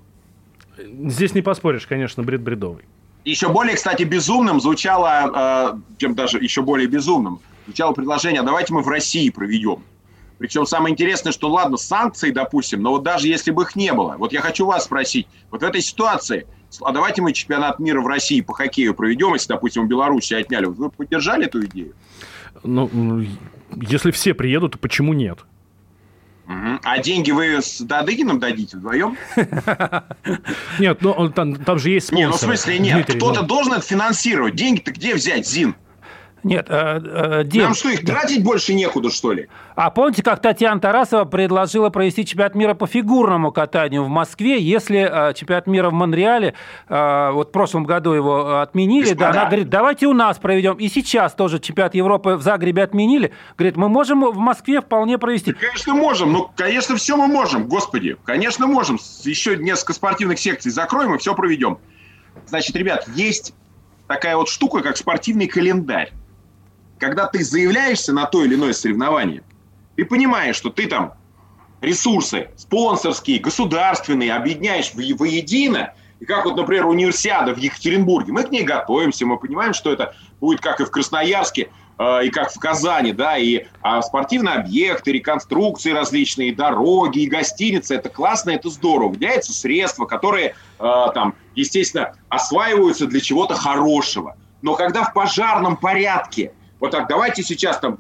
Здесь 0.78 1.34
не 1.34 1.42
поспоришь, 1.42 1.88
конечно, 1.88 2.24
бред 2.24 2.42
бредовый. 2.42 2.86
Еще 3.26 3.50
более, 3.50 3.76
кстати, 3.76 4.04
безумным 4.04 4.62
звучало, 4.62 5.74
э, 5.76 5.98
чем 5.98 6.16
даже 6.16 6.38
еще 6.38 6.62
более 6.62 6.88
безумным, 6.88 7.40
звучало 7.66 7.94
предложение, 7.94 8.42
а 8.42 8.44
давайте 8.44 8.74
мы 8.74 8.82
в 8.82 8.88
России 8.88 9.30
проведем. 9.30 9.84
Причем 10.38 10.66
самое 10.66 10.92
интересное, 10.94 11.32
что 11.32 11.50
ладно, 11.50 11.78
санкции, 11.78 12.32
допустим, 12.32 12.82
но 12.82 12.92
вот 12.92 13.04
даже 13.04 13.28
если 13.28 13.52
бы 13.52 13.64
их 13.64 13.76
не 13.76 13.94
было, 13.94 14.16
вот 14.18 14.34
я 14.34 14.42
хочу 14.42 14.66
вас 14.66 14.86
спросить, 14.86 15.28
вот 15.50 15.62
в 15.62 15.66
этой 15.66 15.82
ситуации– 15.82 16.48
а 16.80 16.92
давайте 16.92 17.22
мы 17.22 17.34
чемпионат 17.34 17.80
мира 17.80 18.02
в 18.02 18.08
России 18.08 18.42
по 18.42 18.54
хоккею 18.54 18.94
проведем, 18.94 19.34
если, 19.34 19.50
допустим, 19.50 19.86
в 19.86 19.90
Беларуси 19.90 20.34
отняли. 20.34 20.66
Вы 20.66 20.90
поддержали 20.90 21.46
эту 21.46 21.66
идею? 21.66 21.94
Ну, 22.64 23.26
если 23.76 24.12
все 24.12 24.34
приедут, 24.34 24.74
то 24.74 24.78
почему 24.78 25.14
нет? 25.14 25.40
А 26.48 26.98
деньги 27.00 27.32
вы 27.32 27.62
с 27.62 27.80
Дадыгиным 27.80 28.40
дадите 28.40 28.78
вдвоем? 28.78 29.18
Нет, 30.80 31.02
ну 31.02 31.30
там, 31.30 31.56
там 31.56 31.80
же 31.80 31.92
есть 31.92 32.08
спонсоры. 32.08 32.26
Не, 32.26 32.32
ну 32.32 32.38
в 32.38 32.40
смысле 32.40 32.80
нет. 32.80 33.06
Кто-то 33.06 33.42
ну... 33.42 33.48
должен 33.48 33.74
это 33.74 33.86
финансировать. 33.86 34.56
Деньги-то 34.56 34.92
где 34.92 35.16
взять, 35.16 35.48
Зин? 35.48 35.76
Нет, 36.44 36.68
э, 36.70 37.00
э, 37.04 37.44
Дим... 37.44 37.64
Нам 37.64 37.74
что, 37.76 37.90
их 37.90 38.04
тратить 38.04 38.44
больше 38.44 38.74
некуда, 38.74 39.12
что 39.12 39.32
ли? 39.32 39.48
А 39.76 39.92
помните, 39.92 40.24
как 40.24 40.42
Татьяна 40.42 40.82
Тарасова 40.82 41.26
предложила 41.26 41.90
провести 41.90 42.26
чемпионат 42.26 42.56
мира 42.56 42.74
по 42.74 42.88
фигурному 42.88 43.52
катанию 43.52 44.04
в 44.04 44.10
Москве, 44.10 44.60
если 44.60 45.30
э, 45.30 45.34
чемпионат 45.36 45.68
мира 45.68 45.90
в 45.92 45.94
Монреале, 45.94 46.56
э, 46.90 47.32
вот 47.32 47.50
в 47.50 47.52
прошлом 47.52 47.84
году 47.84 48.14
его 48.14 48.60
отменили, 48.62 49.14
да, 49.14 49.30
она 49.30 49.46
говорит, 49.46 49.70
давайте 49.70 50.08
у 50.08 50.14
нас 50.14 50.40
проведем. 50.40 50.76
И 50.76 50.88
сейчас 50.88 51.36
тоже 51.36 51.60
чемпионат 51.60 51.94
Европы 51.94 52.36
в 52.36 52.42
Загребе 52.42 52.84
отменили. 52.84 53.32
Говорит, 53.56 53.78
мы 53.78 53.88
можем 53.88 54.26
в 54.26 54.38
Москве 54.38 54.82
вполне 54.82 55.20
провести. 55.20 55.54
Конечно, 55.54 55.94
можем. 55.94 56.34
Ну, 56.34 56.50
конечно, 56.56 56.96
все 56.96 57.16
мы 57.18 57.28
можем, 57.28 57.68
господи. 57.68 58.18
Конечно, 58.26 58.66
можем. 58.66 58.98
Еще 59.24 59.58
несколько 59.58 59.94
спортивных 59.94 60.40
секций 60.40 60.72
закроем 60.72 61.14
и 61.14 61.18
все 61.20 61.36
проведем. 61.36 61.78
Значит, 62.48 62.76
ребят, 62.76 63.08
есть 63.14 63.54
такая 64.08 64.36
вот 64.38 64.50
штука, 64.50 64.82
как 64.82 64.98
спортивный 64.98 65.48
календарь 65.48 66.12
когда 67.02 67.26
ты 67.26 67.44
заявляешься 67.44 68.14
на 68.14 68.28
то 68.28 68.46
или 68.46 68.54
иное 68.54 68.74
соревнование, 68.74 69.42
ты 69.96 70.06
понимаешь, 70.06 70.56
что 70.56 70.70
ты 70.70 70.86
там 70.86 71.14
ресурсы 71.82 72.52
спонсорские, 72.56 73.40
государственные 73.40 74.36
объединяешь 74.36 74.94
воедино, 74.94 75.94
и 76.20 76.26
как 76.26 76.46
вот, 76.46 76.56
например, 76.56 76.86
универсиада 76.86 77.56
в 77.56 77.58
Екатеринбурге, 77.58 78.32
мы 78.32 78.44
к 78.44 78.52
ней 78.52 78.62
готовимся, 78.62 79.26
мы 79.26 79.40
понимаем, 79.40 79.74
что 79.74 79.92
это 79.92 80.14
будет 80.40 80.62
как 80.62 80.80
и 80.80 80.86
в 80.86 80.92
Красноярске, 80.92 81.72
э, 81.98 82.26
и 82.26 82.30
как 82.30 82.54
в 82.54 82.60
Казани, 82.60 83.14
да, 83.14 83.36
и 83.36 83.66
а 83.82 84.04
спортивные 84.04 84.58
объекты, 84.58 85.12
реконструкции 85.12 85.90
различные, 85.90 86.54
дороги, 86.54 87.22
и 87.22 87.28
гостиницы, 87.28 87.96
это 87.96 88.10
классно, 88.10 88.52
это 88.52 88.70
здорово. 88.70 89.10
Выделяются 89.10 89.54
средства, 89.54 90.06
которые 90.06 90.54
э, 90.78 91.06
там, 91.16 91.34
естественно, 91.56 92.14
осваиваются 92.30 93.08
для 93.08 93.22
чего-то 93.22 93.56
хорошего. 93.56 94.38
Но 94.62 94.76
когда 94.76 95.04
в 95.04 95.14
пожарном 95.14 95.76
порядке 95.78 96.52
вот 96.82 96.92
так, 96.92 97.08
давайте 97.08 97.44
сейчас 97.44 97.80
там, 97.80 98.00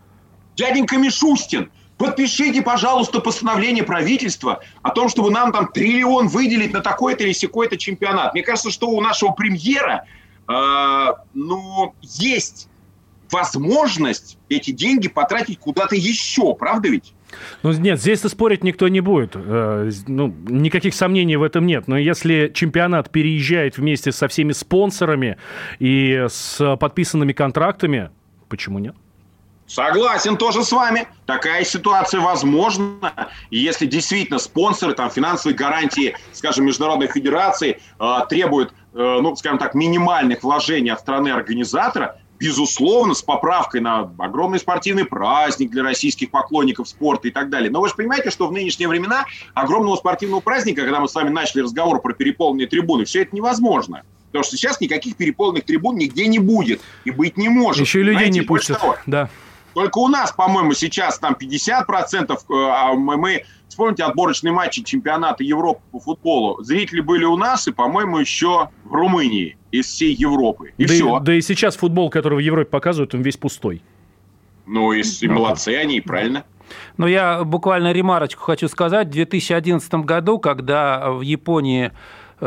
дяденька 0.56 0.98
Мишустин, 0.98 1.72
подпишите, 1.98 2.62
пожалуйста, 2.64 3.20
постановление 3.20 3.84
правительства 3.84 4.62
о 4.82 4.90
том, 4.90 5.08
чтобы 5.08 5.30
нам 5.30 5.52
там 5.52 5.72
триллион 5.72 6.28
выделить 6.28 6.74
на 6.74 6.82
такой-то 6.82 7.24
или 7.24 7.32
секой-то 7.32 7.78
чемпионат. 7.78 8.34
Мне 8.34 8.44
кажется, 8.44 8.72
что 8.72 8.90
у 8.90 9.00
нашего 9.00 9.32
премьера, 9.32 10.06
э, 10.50 11.06
ну, 11.34 11.94
есть 12.02 12.68
возможность 13.32 14.38
эти 14.50 14.72
деньги 14.72 15.08
потратить 15.08 15.60
куда-то 15.60 15.96
еще, 15.96 16.54
правда 16.56 16.90
ведь? 16.90 17.14
Ну 17.64 17.72
нет, 17.72 18.00
здесь-то 18.00 18.30
спорить 18.30 18.64
никто 18.64 18.88
не 18.88 19.00
будет. 19.00 19.34
Э, 19.36 19.90
ну, 20.08 20.36
никаких 20.50 20.96
сомнений 20.96 21.38
в 21.38 21.44
этом 21.44 21.66
нет. 21.66 21.88
Но 21.88 21.98
если 21.98 22.52
чемпионат 22.54 23.10
переезжает 23.10 23.78
вместе 23.78 24.12
со 24.12 24.28
всеми 24.28 24.52
спонсорами 24.52 25.38
и 25.80 26.26
с 26.28 26.76
подписанными 26.78 27.32
контрактами, 27.32 28.10
Почему 28.52 28.80
нет? 28.80 28.96
Согласен 29.66 30.36
тоже 30.36 30.66
с 30.66 30.74
вами. 30.74 31.08
Такая 31.26 31.64
ситуация 31.64 32.20
возможна. 32.20 33.30
Если 33.50 33.86
действительно 33.86 34.40
спонсоры, 34.40 34.94
там, 34.94 35.10
финансовые 35.10 35.56
гарантии, 35.56 36.18
скажем, 36.34 36.66
Международной 36.66 37.08
Федерации 37.08 37.80
э, 37.98 38.16
требуют, 38.28 38.74
э, 38.94 39.20
ну, 39.22 39.34
скажем 39.38 39.58
так, 39.58 39.74
минимальных 39.74 40.44
вложений 40.44 40.90
от 40.90 41.00
страны-организатора, 41.00 42.18
безусловно, 42.40 43.14
с 43.14 43.22
поправкой 43.22 43.80
на 43.80 44.12
огромный 44.18 44.60
спортивный 44.60 45.06
праздник 45.06 45.72
для 45.72 45.84
российских 45.84 46.30
поклонников 46.30 46.90
спорта 46.90 47.30
и 47.30 47.32
так 47.32 47.50
далее. 47.50 47.72
Но 47.72 47.80
вы 47.80 47.88
же 47.88 47.96
понимаете, 47.96 48.32
что 48.32 48.48
в 48.48 48.52
нынешние 48.52 48.90
времена 48.90 49.24
огромного 49.54 49.96
спортивного 49.96 50.42
праздника, 50.42 50.82
когда 50.82 51.00
мы 51.00 51.08
с 51.08 51.16
вами 51.16 51.30
начали 51.30 51.62
разговор 51.62 52.02
про 52.02 52.12
переполненные 52.12 52.68
трибуны, 52.68 53.06
все 53.06 53.22
это 53.22 53.34
невозможно. 53.34 54.04
Потому 54.32 54.44
что 54.44 54.56
сейчас 54.56 54.80
никаких 54.80 55.18
переполненных 55.18 55.66
трибун 55.66 55.98
нигде 55.98 56.28
не 56.28 56.40
будет 56.40 56.82
и 57.04 57.12
быть 57.12 57.38
не 57.38 57.50
может. 57.50 57.86
Еще 57.86 58.00
и 58.00 58.04
людей 58.04 58.30
не 58.30 58.42
пустят. 58.42 58.80
Да. 59.06 59.30
Только 59.74 60.00
у 60.00 60.08
нас, 60.08 60.32
по-моему, 60.32 60.74
сейчас 60.74 61.20
там 61.20 61.36
50%, 61.40 62.32
э, 62.32 62.38
а 62.50 62.94
мы, 62.94 63.18
мы, 63.18 63.44
вспомните 63.70 64.04
отборочные 64.04 64.52
матчи 64.52 64.84
чемпионата 64.84 65.44
Европы 65.44 65.82
по 65.92 66.00
футболу. 66.00 66.62
Зрители 66.62 67.00
были 67.00 67.24
у 67.24 67.38
нас 67.38 67.68
и, 67.68 67.72
по-моему, 67.72 68.18
еще 68.18 68.70
в 68.84 68.94
Румынии 68.94 69.58
из 69.72 69.88
всей 69.88 70.14
Европы. 70.14 70.74
И 70.78 70.86
да, 70.86 70.94
все. 70.94 71.18
И, 71.18 71.24
да 71.24 71.34
и 71.36 71.42
сейчас 71.42 71.78
футбол, 71.78 72.10
который 72.10 72.36
в 72.36 72.40
Европе 72.40 72.70
показывают, 72.70 73.16
он 73.16 73.22
весь 73.22 73.38
пустой. 73.38 73.82
Ну 74.66 74.92
и, 74.92 75.02
и 75.02 75.28
молодцы 75.28 75.76
они, 75.76 76.02
правильно. 76.02 76.44
Но 76.98 77.08
я 77.08 77.44
буквально 77.44 77.92
ремарочку 77.92 78.44
хочу 78.44 78.68
сказать. 78.68 79.08
В 79.08 79.12
2011 79.12 79.94
году, 79.96 80.40
когда 80.40 81.12
в 81.12 81.22
Японии 81.22 81.92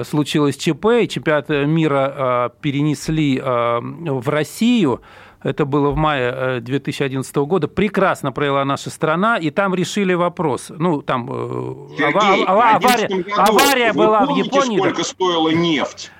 случилось 0.03 0.57
ЧП, 0.57 0.87
и 1.03 1.09
чемпионат 1.09 1.49
мира 1.49 2.15
а, 2.17 2.49
перенесли 2.49 3.41
в 3.41 4.29
Россию, 4.29 5.01
это 5.45 5.67
было 5.67 5.91
в 5.91 5.97
мае 5.97 6.61
2011 6.61 7.37
э, 7.37 7.41
года, 7.43 7.69
прекрасно 7.69 8.33
провела 8.33 8.65
наша 8.65 8.89
страна, 8.89 9.37
и 9.37 9.51
там 9.51 9.75
решили 9.75 10.15
вопрос. 10.15 10.71
Ну, 10.71 11.03
там 11.03 11.29
э, 11.31 11.97
Сергей, 11.99 12.45
ава- 12.47 12.77
авария, 12.77 13.09
году, 13.09 13.25
авария 13.37 13.93
была 13.93 14.25
в 14.25 14.35
Японии. 14.37 14.79
сколько 14.79 14.97
да? 14.97 15.05
стоила 15.05 15.51
нефть? 15.51 16.11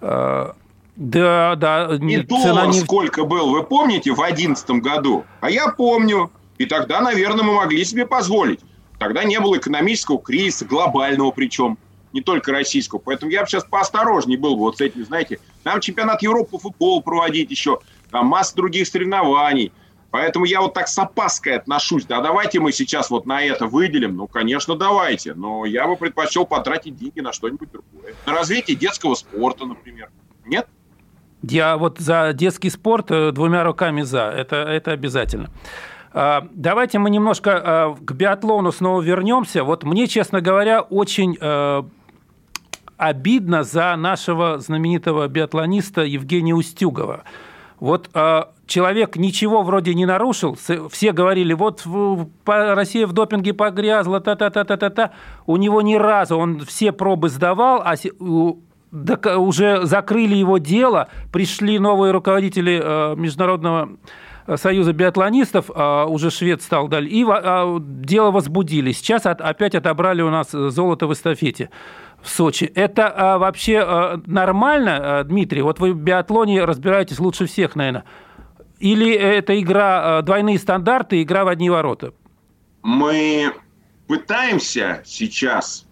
Да, 0.00 0.54
да. 1.56 1.98
И 2.00 2.22
доллар 2.22 2.68
нефть... 2.68 2.84
сколько 2.84 3.24
был, 3.24 3.50
вы 3.50 3.64
помните, 3.64 4.12
в 4.12 4.16
2011 4.16 4.70
году? 4.70 5.24
А 5.40 5.50
я 5.50 5.68
помню. 5.68 6.30
И 6.58 6.66
тогда, 6.66 7.00
наверное, 7.00 7.44
мы 7.44 7.54
могли 7.54 7.84
себе 7.84 8.06
позволить. 8.06 8.60
Тогда 8.98 9.22
не 9.24 9.38
было 9.38 9.58
экономического 9.58 10.18
кризиса, 10.18 10.64
глобального 10.64 11.30
причем 11.30 11.78
не 12.12 12.20
только 12.20 12.52
российского. 12.52 12.98
Поэтому 12.98 13.30
я 13.30 13.42
бы 13.42 13.48
сейчас 13.48 13.64
поосторожнее 13.64 14.38
был 14.38 14.54
бы 14.54 14.60
вот 14.60 14.78
с 14.78 14.80
этим, 14.80 15.04
знаете. 15.04 15.38
Нам 15.64 15.80
чемпионат 15.80 16.22
Европы 16.22 16.52
по 16.52 16.58
футболу 16.58 17.02
проводить 17.02 17.50
еще, 17.50 17.80
там 18.10 18.26
масса 18.26 18.56
других 18.56 18.86
соревнований. 18.88 19.72
Поэтому 20.10 20.46
я 20.46 20.62
вот 20.62 20.72
так 20.72 20.88
с 20.88 20.98
опаской 20.98 21.56
отношусь. 21.56 22.06
Да, 22.06 22.20
давайте 22.22 22.60
мы 22.60 22.72
сейчас 22.72 23.10
вот 23.10 23.26
на 23.26 23.42
это 23.42 23.66
выделим. 23.66 24.16
Ну, 24.16 24.26
конечно, 24.26 24.74
давайте. 24.74 25.34
Но 25.34 25.66
я 25.66 25.86
бы 25.86 25.96
предпочел 25.96 26.46
потратить 26.46 26.96
деньги 26.96 27.20
на 27.20 27.32
что-нибудь 27.32 27.70
другое. 27.70 28.14
На 28.24 28.32
развитие 28.32 28.76
детского 28.76 29.14
спорта, 29.14 29.66
например. 29.66 30.10
Нет? 30.46 30.66
Я 31.42 31.76
вот 31.76 31.98
за 31.98 32.32
детский 32.32 32.70
спорт 32.70 33.10
э, 33.10 33.32
двумя 33.32 33.64
руками 33.64 34.02
за. 34.02 34.30
Это, 34.30 34.56
это 34.56 34.92
обязательно. 34.92 35.50
А, 36.12 36.48
давайте 36.52 36.98
мы 36.98 37.10
немножко 37.10 37.50
э, 38.00 38.04
к 38.04 38.12
биатлону 38.12 38.72
снова 38.72 39.02
вернемся. 39.02 39.62
Вот 39.62 39.84
мне, 39.84 40.06
честно 40.06 40.40
говоря, 40.40 40.80
очень 40.80 41.36
э, 41.38 41.82
обидно 42.98 43.62
за 43.62 43.96
нашего 43.96 44.58
знаменитого 44.58 45.26
биатлониста 45.28 46.02
Евгения 46.02 46.54
Устюгова. 46.54 47.22
Вот 47.80 48.10
э, 48.12 48.42
человек 48.66 49.16
ничего 49.16 49.62
вроде 49.62 49.94
не 49.94 50.04
нарушил, 50.04 50.58
все 50.90 51.12
говорили, 51.12 51.54
вот 51.54 51.86
Россия 52.44 53.06
в 53.06 53.12
допинге 53.12 53.54
погрязла, 53.54 54.20
та-та-та-та-та-та. 54.20 55.12
У 55.46 55.56
него 55.56 55.80
ни 55.80 55.94
разу, 55.94 56.36
он 56.36 56.60
все 56.66 56.90
пробы 56.90 57.28
сдавал, 57.28 57.82
а 57.84 57.94
уже 59.38 59.86
закрыли 59.86 60.34
его 60.34 60.58
дело, 60.58 61.08
пришли 61.32 61.78
новые 61.78 62.12
руководители 62.12 62.80
э, 62.82 63.14
Международного 63.16 63.90
Союза 64.56 64.92
биатлонистов, 64.92 65.70
а 65.74 66.06
уже 66.06 66.30
швед 66.30 66.62
стал 66.62 66.88
далее, 66.88 67.10
и 67.10 67.24
а, 67.28 67.76
дело 67.80 68.30
возбудили. 68.30 68.92
Сейчас 68.92 69.26
опять 69.26 69.74
отобрали 69.74 70.22
у 70.22 70.30
нас 70.30 70.50
золото 70.50 71.06
в 71.06 71.12
эстафете 71.12 71.70
в 72.22 72.28
Сочи. 72.28 72.64
Это 72.74 73.12
а, 73.14 73.38
вообще 73.38 74.20
нормально, 74.26 75.22
Дмитрий? 75.24 75.62
Вот 75.62 75.80
вы 75.80 75.92
в 75.92 75.98
биатлоне 75.98 76.64
разбираетесь 76.64 77.18
лучше 77.18 77.46
всех, 77.46 77.76
наверное. 77.76 78.04
Или 78.78 79.12
это 79.12 79.60
игра, 79.60 80.22
двойные 80.22 80.58
стандарты, 80.58 81.20
игра 81.22 81.44
в 81.44 81.48
одни 81.48 81.68
ворота? 81.68 82.14
Мы 82.82 83.52
пытаемся 84.06 85.02
сейчас 85.04 85.86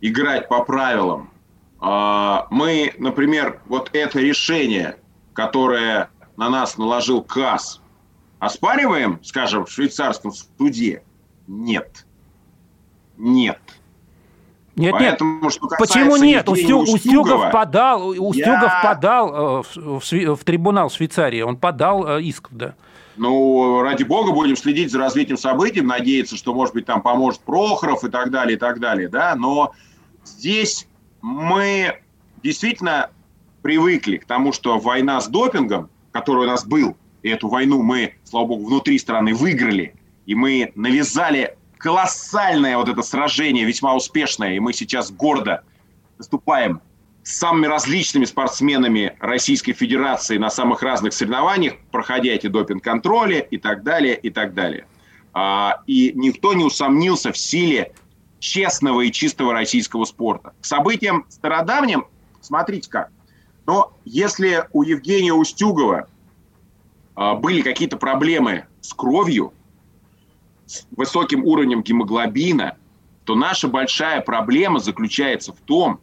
играть 0.00 0.48
по 0.48 0.64
правилам. 0.64 1.30
Мы, 1.78 2.94
например, 2.98 3.60
вот 3.66 3.90
это 3.92 4.18
решение, 4.18 4.96
которое 5.34 6.08
на 6.36 6.50
нас 6.50 6.78
наложил 6.78 7.22
КАС, 7.22 7.80
оспариваем, 8.38 9.20
скажем, 9.22 9.64
в 9.64 9.70
швейцарском 9.70 10.32
суде? 10.32 11.02
Нет. 11.46 12.06
Нет. 13.16 13.58
Нет, 14.76 14.92
Поэтому, 14.92 15.40
нет. 15.42 15.52
Что 15.52 15.68
Почему 15.78 16.16
нет? 16.16 16.48
Устю, 16.48 16.80
Устюгов 16.80 17.50
подал, 17.50 18.08
Устюгов 18.08 18.62
я... 18.62 18.80
подал 18.82 19.60
э, 19.60 19.62
в, 19.62 20.00
в, 20.00 20.36
в 20.36 20.44
трибунал 20.44 20.90
Швейцарии. 20.90 21.40
Он 21.40 21.56
подал 21.56 22.18
э, 22.18 22.22
иск, 22.22 22.48
да. 22.50 22.74
Ну, 23.16 23.80
ради 23.80 24.02
бога, 24.02 24.32
будем 24.32 24.56
следить 24.56 24.92
за 24.92 24.98
развитием 24.98 25.38
событий, 25.38 25.80
надеяться, 25.80 26.36
что, 26.36 26.52
может 26.52 26.74
быть, 26.74 26.84
там 26.84 27.00
поможет 27.00 27.40
Прохоров 27.40 28.04
и 28.04 28.10
так 28.10 28.30
далее, 28.30 28.56
и 28.56 28.58
так 28.58 28.78
далее, 28.78 29.08
да. 29.08 29.34
Но 29.34 29.72
здесь 30.22 30.86
мы 31.22 31.98
действительно 32.42 33.08
привыкли 33.62 34.18
к 34.18 34.26
тому, 34.26 34.52
что 34.52 34.78
война 34.78 35.22
с 35.22 35.28
допингом 35.28 35.88
который 36.16 36.44
у 36.44 36.46
нас 36.46 36.64
был, 36.64 36.96
и 37.22 37.28
эту 37.28 37.48
войну 37.48 37.82
мы, 37.82 38.14
слава 38.24 38.46
богу, 38.46 38.66
внутри 38.66 38.98
страны 38.98 39.34
выиграли, 39.34 39.94
и 40.24 40.34
мы 40.34 40.72
навязали 40.74 41.56
колоссальное 41.76 42.78
вот 42.78 42.88
это 42.88 43.02
сражение, 43.02 43.66
весьма 43.66 43.94
успешное, 43.94 44.54
и 44.54 44.60
мы 44.60 44.72
сейчас 44.72 45.10
гордо 45.10 45.62
выступаем 46.16 46.80
с 47.22 47.36
самыми 47.36 47.66
различными 47.66 48.24
спортсменами 48.24 49.14
Российской 49.20 49.74
Федерации 49.74 50.38
на 50.38 50.48
самых 50.48 50.82
разных 50.82 51.12
соревнованиях, 51.12 51.74
проходя 51.90 52.30
эти 52.30 52.46
допинг-контроли 52.46 53.46
и 53.50 53.58
так 53.58 53.82
далее, 53.82 54.16
и 54.16 54.30
так 54.30 54.54
далее. 54.54 54.86
А, 55.34 55.82
и 55.86 56.12
никто 56.14 56.54
не 56.54 56.64
усомнился 56.64 57.30
в 57.30 57.36
силе 57.36 57.92
честного 58.38 59.02
и 59.02 59.12
чистого 59.12 59.52
российского 59.52 60.06
спорта. 60.06 60.54
К 60.62 60.64
событиям 60.64 61.26
стародавним, 61.28 62.06
смотрите 62.40 62.88
как, 62.88 63.10
но 63.66 63.92
если 64.04 64.64
у 64.72 64.82
Евгения 64.82 65.32
Устюгова 65.32 66.08
а, 67.14 67.34
были 67.34 67.62
какие-то 67.62 67.96
проблемы 67.96 68.66
с 68.80 68.94
кровью, 68.94 69.52
с 70.66 70.86
высоким 70.96 71.44
уровнем 71.44 71.82
гемоглобина, 71.82 72.76
то 73.24 73.34
наша 73.34 73.68
большая 73.68 74.20
проблема 74.20 74.78
заключается 74.78 75.52
в 75.52 75.60
том, 75.60 76.00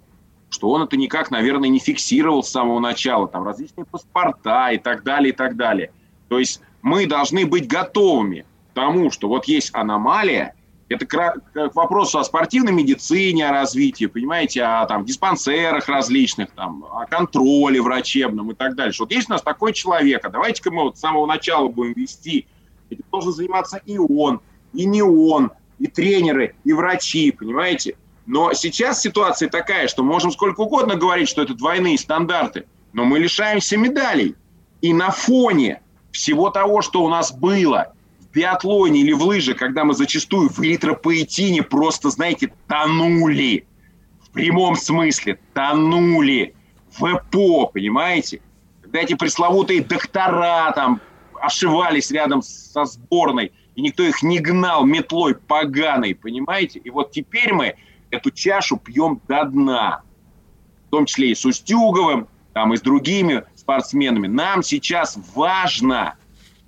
что 0.49 0.69
он 0.69 0.83
это 0.83 0.97
никак, 0.97 1.31
наверное, 1.31 1.69
не 1.69 1.79
фиксировал 1.79 2.43
с 2.43 2.49
самого 2.49 2.79
начала, 2.79 3.27
там 3.27 3.43
различные 3.43 3.85
паспорта 3.85 4.71
и 4.71 4.77
так 4.77 5.03
далее, 5.03 5.33
и 5.33 5.35
так 5.35 5.55
далее. 5.55 5.91
То 6.27 6.39
есть 6.39 6.61
мы 6.81 7.07
должны 7.07 7.45
быть 7.45 7.67
готовыми 7.67 8.45
к 8.71 8.73
тому, 8.73 9.09
что 9.09 9.27
вот 9.29 9.45
есть 9.45 9.73
аномалия, 9.73 10.53
это 10.89 11.05
к 11.05 11.71
вопросу 11.73 12.19
о 12.19 12.23
спортивной 12.23 12.71
медицине, 12.71 13.47
о 13.47 13.51
развитии, 13.51 14.05
понимаете, 14.05 14.63
о 14.63 14.85
там, 14.85 15.05
диспансерах 15.05 15.87
различных, 15.87 16.51
там, 16.51 16.85
о 16.91 17.05
контроле 17.05 17.81
врачебном 17.81 18.51
и 18.51 18.53
так 18.53 18.75
далее. 18.75 18.93
Вот 18.99 19.11
есть 19.11 19.29
у 19.29 19.33
нас 19.33 19.41
такой 19.41 19.73
человек, 19.73 20.25
а 20.25 20.29
давайте-ка 20.29 20.71
мы 20.71 20.83
вот 20.83 20.97
с 20.97 20.99
самого 20.99 21.25
начала 21.25 21.67
будем 21.67 21.93
вести. 21.93 22.47
Этим 22.89 23.03
должен 23.11 23.31
заниматься 23.31 23.77
и 23.85 23.97
он, 23.97 24.41
и 24.73 24.85
не 24.85 25.01
он, 25.01 25.51
и 25.79 25.87
тренеры, 25.87 26.55
и 26.63 26.73
врачи, 26.73 27.31
понимаете? 27.31 27.95
Но 28.25 28.53
сейчас 28.53 29.01
ситуация 29.01 29.49
такая, 29.49 29.87
что 29.87 30.03
можем 30.03 30.31
сколько 30.31 30.61
угодно 30.61 30.95
говорить, 30.95 31.29
что 31.29 31.41
это 31.41 31.53
двойные 31.53 31.97
стандарты, 31.97 32.65
но 32.93 33.05
мы 33.05 33.19
лишаемся 33.19 33.77
медалей. 33.77 34.35
И 34.81 34.93
на 34.93 35.11
фоне 35.11 35.81
всего 36.11 36.49
того, 36.49 36.81
что 36.81 37.03
у 37.03 37.09
нас 37.09 37.31
было– 37.31 37.92
биатлоне 38.33 39.01
или 39.01 39.13
в 39.13 39.23
лыжах, 39.23 39.57
когда 39.57 39.83
мы 39.83 39.93
зачастую 39.93 40.49
в 40.49 40.59
эритропоэтине 40.59 41.63
просто, 41.63 42.09
знаете, 42.09 42.51
тонули. 42.67 43.65
В 44.21 44.31
прямом 44.31 44.75
смысле 44.75 45.39
тонули 45.53 46.55
в 46.97 47.05
ЭПО, 47.05 47.67
понимаете? 47.67 48.41
Когда 48.81 48.99
эти 49.01 49.13
пресловутые 49.13 49.81
доктора 49.81 50.71
там 50.73 51.01
ошивались 51.39 52.11
рядом 52.11 52.41
со 52.41 52.85
сборной, 52.85 53.51
и 53.75 53.81
никто 53.81 54.03
их 54.03 54.23
не 54.23 54.39
гнал 54.39 54.85
метлой 54.85 55.35
поганой, 55.35 56.15
понимаете? 56.15 56.79
И 56.79 56.89
вот 56.89 57.11
теперь 57.11 57.53
мы 57.53 57.75
эту 58.09 58.31
чашу 58.31 58.77
пьем 58.77 59.21
до 59.27 59.45
дна. 59.45 60.01
В 60.87 60.91
том 60.91 61.05
числе 61.05 61.31
и 61.31 61.35
с 61.35 61.45
Устюговым, 61.45 62.27
там, 62.53 62.73
и 62.73 62.77
с 62.77 62.81
другими 62.81 63.43
спортсменами. 63.55 64.27
Нам 64.27 64.61
сейчас 64.61 65.17
важно 65.35 66.15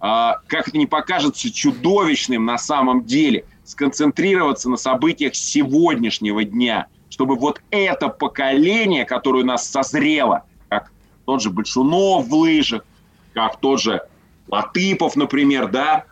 как 0.06 0.68
это 0.68 0.78
не 0.78 0.86
покажется 0.86 1.52
чудовищным 1.52 2.46
на 2.46 2.58
самом 2.58 3.06
деле, 3.06 3.46
сконцентрироваться 3.64 4.70
на 4.70 4.78
событиях 4.78 5.36
сегодняшнего 5.36 6.44
дня, 6.44 6.86
чтобы 7.10 7.36
вот 7.36 7.62
это 7.72 8.10
поколение, 8.10 9.06
которое 9.06 9.44
у 9.44 9.48
нас 9.48 9.68
созрело, 9.68 10.44
как 10.70 10.92
тот 11.26 11.42
же 11.42 11.50
Большунов 11.50 12.28
в 12.28 12.34
лыжах, 12.36 12.86
как 13.34 13.60
тот 13.60 13.82
же 13.82 14.02
Латыпов, 14.48 15.16
например, 15.16 15.70
да, 15.70 16.06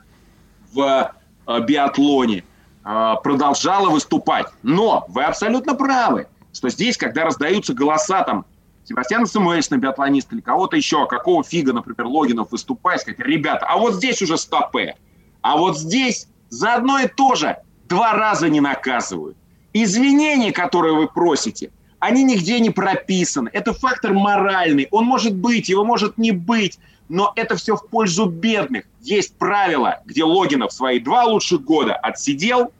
в 0.71 1.13
э, 1.45 1.59
биатлоне, 1.61 2.43
э, 2.83 3.13
продолжало 3.23 3.89
выступать. 3.89 4.47
Но 4.63 5.05
вы 5.09 5.23
абсолютно 5.23 5.75
правы, 5.75 6.25
что 6.51 6.69
здесь, 6.69 6.97
когда 6.97 7.25
раздаются 7.25 7.75
голоса 7.75 8.23
там 8.23 8.45
Себастьяна 8.85 9.25
Самуэльсона, 9.25 9.79
биатлониста 9.79 10.35
или 10.35 10.41
кого-то 10.41 10.75
еще, 10.75 11.07
какого 11.07 11.43
фига, 11.43 11.73
например, 11.73 12.05
Логинов 12.07 12.51
выступает, 12.51 13.01
сказать, 13.01 13.19
ребята, 13.19 13.65
а 13.65 13.77
вот 13.77 13.95
здесь 13.95 14.21
уже 14.21 14.37
стопе, 14.37 14.97
а 15.41 15.57
вот 15.57 15.77
здесь 15.77 16.27
за 16.49 16.75
одно 16.75 16.99
и 16.99 17.07
то 17.07 17.35
же 17.35 17.57
два 17.87 18.13
раза 18.13 18.49
не 18.49 18.59
наказывают. 18.59 19.37
Извинения, 19.73 20.51
которые 20.51 20.95
вы 20.95 21.07
просите, 21.07 21.71
они 21.99 22.23
нигде 22.23 22.59
не 22.59 22.69
прописаны. 22.69 23.49
Это 23.53 23.73
фактор 23.73 24.13
моральный. 24.13 24.87
Он 24.91 25.05
может 25.05 25.35
быть, 25.35 25.69
его 25.69 25.85
может 25.85 26.17
не 26.17 26.31
быть, 26.31 26.77
но 27.07 27.31
это 27.35 27.55
все 27.55 27.75
в 27.75 27.87
пользу 27.87 28.25
бедных. 28.25 28.85
Есть 29.01 29.35
правила, 29.37 30.01
где 30.05 30.23
Логинов 30.23 30.73
свои 30.73 30.99
два 30.99 31.23
лучших 31.23 31.63
года 31.63 31.95
отсидел, 31.95 32.73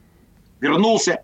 вернулся 0.60 1.24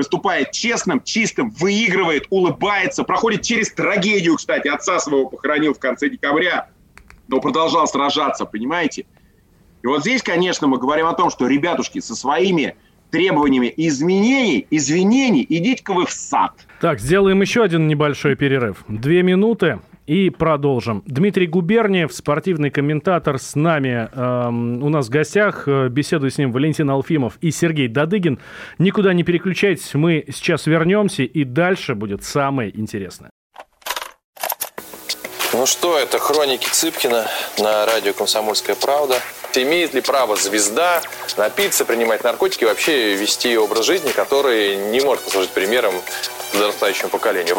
выступает 0.00 0.50
честным, 0.52 1.02
чистым, 1.02 1.50
выигрывает, 1.50 2.26
улыбается, 2.30 3.04
проходит 3.04 3.42
через 3.42 3.70
трагедию, 3.70 4.36
кстати, 4.36 4.66
отца 4.66 4.98
своего 4.98 5.28
похоронил 5.28 5.74
в 5.74 5.78
конце 5.78 6.08
декабря, 6.08 6.70
но 7.28 7.38
продолжал 7.38 7.86
сражаться, 7.86 8.46
понимаете? 8.46 9.04
И 9.82 9.86
вот 9.86 10.00
здесь, 10.00 10.22
конечно, 10.22 10.66
мы 10.68 10.78
говорим 10.78 11.04
о 11.04 11.12
том, 11.12 11.28
что, 11.28 11.46
ребятушки, 11.46 11.98
со 11.98 12.16
своими 12.16 12.76
требованиями 13.10 13.74
изменений, 13.76 14.66
извинений, 14.70 15.44
идите-ка 15.46 15.92
вы 15.92 16.06
в 16.06 16.12
сад. 16.12 16.52
Так, 16.80 16.98
сделаем 16.98 17.42
еще 17.42 17.62
один 17.62 17.86
небольшой 17.86 18.36
перерыв. 18.36 18.84
Две 18.88 19.22
минуты. 19.22 19.80
И 20.10 20.28
продолжим. 20.28 21.04
Дмитрий 21.06 21.46
Губерниев, 21.46 22.12
спортивный 22.12 22.70
комментатор 22.70 23.38
с 23.38 23.54
нами. 23.54 24.08
Эм, 24.12 24.82
у 24.82 24.88
нас 24.88 25.06
в 25.06 25.10
гостях. 25.10 25.68
Э, 25.68 25.86
беседую 25.88 26.32
с 26.32 26.38
ним 26.38 26.50
Валентин 26.50 26.90
Алфимов 26.90 27.34
и 27.40 27.52
Сергей 27.52 27.86
Дадыгин. 27.86 28.40
Никуда 28.78 29.12
не 29.12 29.22
переключайтесь, 29.22 29.94
мы 29.94 30.24
сейчас 30.34 30.66
вернемся, 30.66 31.22
и 31.22 31.44
дальше 31.44 31.94
будет 31.94 32.24
самое 32.24 32.76
интересное. 32.76 33.30
Ну 35.52 35.64
что, 35.64 35.96
это 35.96 36.18
хроники 36.18 36.68
Цыпкина 36.68 37.28
на 37.60 37.86
радио 37.86 38.12
«Комсомольская 38.12 38.74
правда». 38.74 39.14
Имеет 39.54 39.94
ли 39.94 40.00
право 40.00 40.34
звезда 40.34 41.02
напиться, 41.36 41.84
принимать 41.84 42.24
наркотики 42.24 42.64
и 42.64 42.66
вообще 42.66 43.14
вести 43.14 43.56
образ 43.56 43.86
жизни, 43.86 44.10
который 44.10 44.90
не 44.90 45.00
может 45.02 45.22
послужить 45.22 45.50
примером 45.50 45.94
подрастающему 46.52 47.10
поколению? 47.10 47.58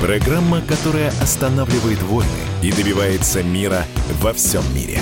программа, 0.00 0.60
которая 0.62 1.08
останавливает 1.08 2.00
войны 2.02 2.28
и 2.62 2.70
добивается 2.72 3.42
мира 3.42 3.84
во 4.20 4.32
всем 4.32 4.62
мире. 4.74 4.98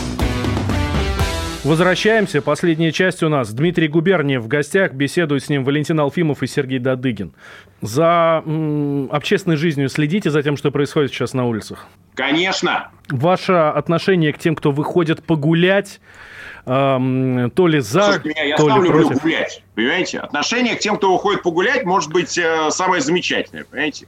Возвращаемся. 1.64 2.43
Последняя 2.43 2.90
часть 2.90 3.22
у 3.22 3.28
нас. 3.28 3.53
Дмитрий 3.53 3.86
Губерниев 3.86 4.43
в 4.43 4.49
гостях. 4.49 4.93
Беседует 4.95 5.45
с 5.45 5.49
ним 5.49 5.64
Валентин 5.64 6.01
Алфимов 6.01 6.43
и 6.43 6.49
Сергей 6.49 6.80
Дадыгин. 6.80 7.32
За 7.80 8.43
м, 8.45 9.09
общественной 9.12 9.57
жизнью 9.57 9.88
следите 9.88 10.30
за 10.30 10.43
тем, 10.43 10.57
что 10.57 10.72
происходит 10.72 11.12
сейчас 11.12 11.34
на 11.34 11.47
улицах? 11.47 11.86
Конечно. 12.14 12.88
Ваше 13.09 13.53
отношение 13.53 14.32
к 14.32 14.38
тем, 14.38 14.57
кто 14.57 14.72
выходит 14.72 15.22
погулять, 15.22 16.01
эм, 16.66 17.53
то 17.53 17.68
ли 17.68 17.78
за, 17.78 18.03
Слушайте 18.03 18.28
меня, 18.30 18.43
я 18.43 18.57
то 18.57 18.68
сам 18.68 18.82
ли 18.82 18.88
люблю 18.88 19.07
против? 19.07 19.22
гулять, 19.22 19.62
понимаете? 19.76 20.18
Отношение 20.18 20.74
к 20.74 20.80
тем, 20.80 20.97
кто 20.97 21.12
выходит 21.12 21.45
погулять, 21.45 21.84
может 21.84 22.11
быть 22.12 22.36
э, 22.38 22.70
самое 22.70 23.01
замечательное, 23.01 23.64
понимаете? 23.70 24.07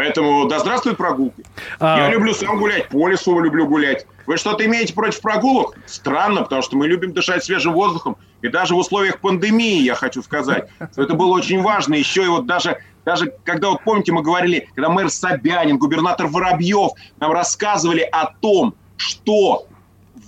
Поэтому 0.00 0.46
да 0.48 0.58
здравствует 0.60 0.96
прогулки. 0.96 1.44
А- 1.78 1.98
Я 1.98 2.10
люблю 2.10 2.32
сам 2.32 2.58
гулять, 2.58 2.88
по 2.88 3.06
лесу 3.06 3.38
люблю 3.38 3.66
гулять. 3.66 4.06
Вы 4.26 4.38
что-то 4.38 4.64
имеете 4.64 4.94
против 4.94 5.20
прогулок? 5.20 5.76
Странно, 5.84 6.40
потому 6.40 6.62
что 6.62 6.78
мы 6.78 6.88
любим 6.88 7.12
дышать 7.12 7.44
свежим 7.44 7.74
воздухом. 7.74 8.16
И 8.40 8.48
даже 8.48 8.74
в 8.74 8.78
условиях 8.78 9.20
пандемии, 9.20 9.82
я 9.82 9.94
хочу 9.94 10.22
сказать, 10.22 10.68
что 10.92 11.02
это 11.02 11.12
было 11.12 11.34
очень 11.34 11.60
важно. 11.60 11.92
Еще 11.96 12.24
и 12.24 12.28
вот 12.28 12.46
даже, 12.46 12.78
даже 13.04 13.34
когда, 13.44 13.68
вот 13.68 13.84
помните, 13.84 14.10
мы 14.12 14.22
говорили, 14.22 14.70
когда 14.74 14.88
мэр 14.88 15.10
Собянин, 15.10 15.76
губернатор 15.76 16.28
Воробьев 16.28 16.92
нам 17.18 17.32
рассказывали 17.32 18.00
о 18.00 18.24
том, 18.40 18.74
что 18.96 19.66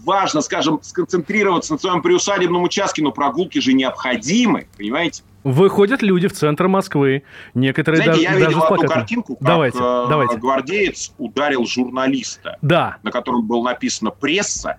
важно, 0.04 0.42
скажем, 0.42 0.80
сконцентрироваться 0.82 1.72
на 1.72 1.78
своем 1.78 2.02
приусадебном 2.02 2.62
участке, 2.62 3.02
но 3.02 3.10
прогулки 3.10 3.58
же 3.58 3.72
необходимы, 3.72 4.66
понимаете? 4.76 5.22
Выходят 5.44 6.02
люди 6.02 6.28
в 6.28 6.32
центр 6.32 6.68
Москвы. 6.68 7.24
Некоторые 7.54 8.02
Знаете, 8.02 8.12
даже, 8.12 8.22
я 8.22 8.30
даже 8.46 8.54
видел 8.54 8.64
одну 8.74 8.88
картинку, 8.88 9.36
как 9.36 9.46
Давайте, 9.48 9.78
э, 9.78 10.06
давайте. 10.08 10.36
гвардеец 10.36 11.12
ударил 11.18 11.66
журналиста, 11.66 12.58
Да. 12.62 12.96
на 13.02 13.10
котором 13.10 13.46
было 13.46 13.62
написано 13.64 14.10
«пресса» 14.10 14.78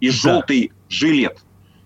и 0.00 0.08
Да. 0.08 0.12
желтый 0.12 0.72
жилет. 0.88 1.38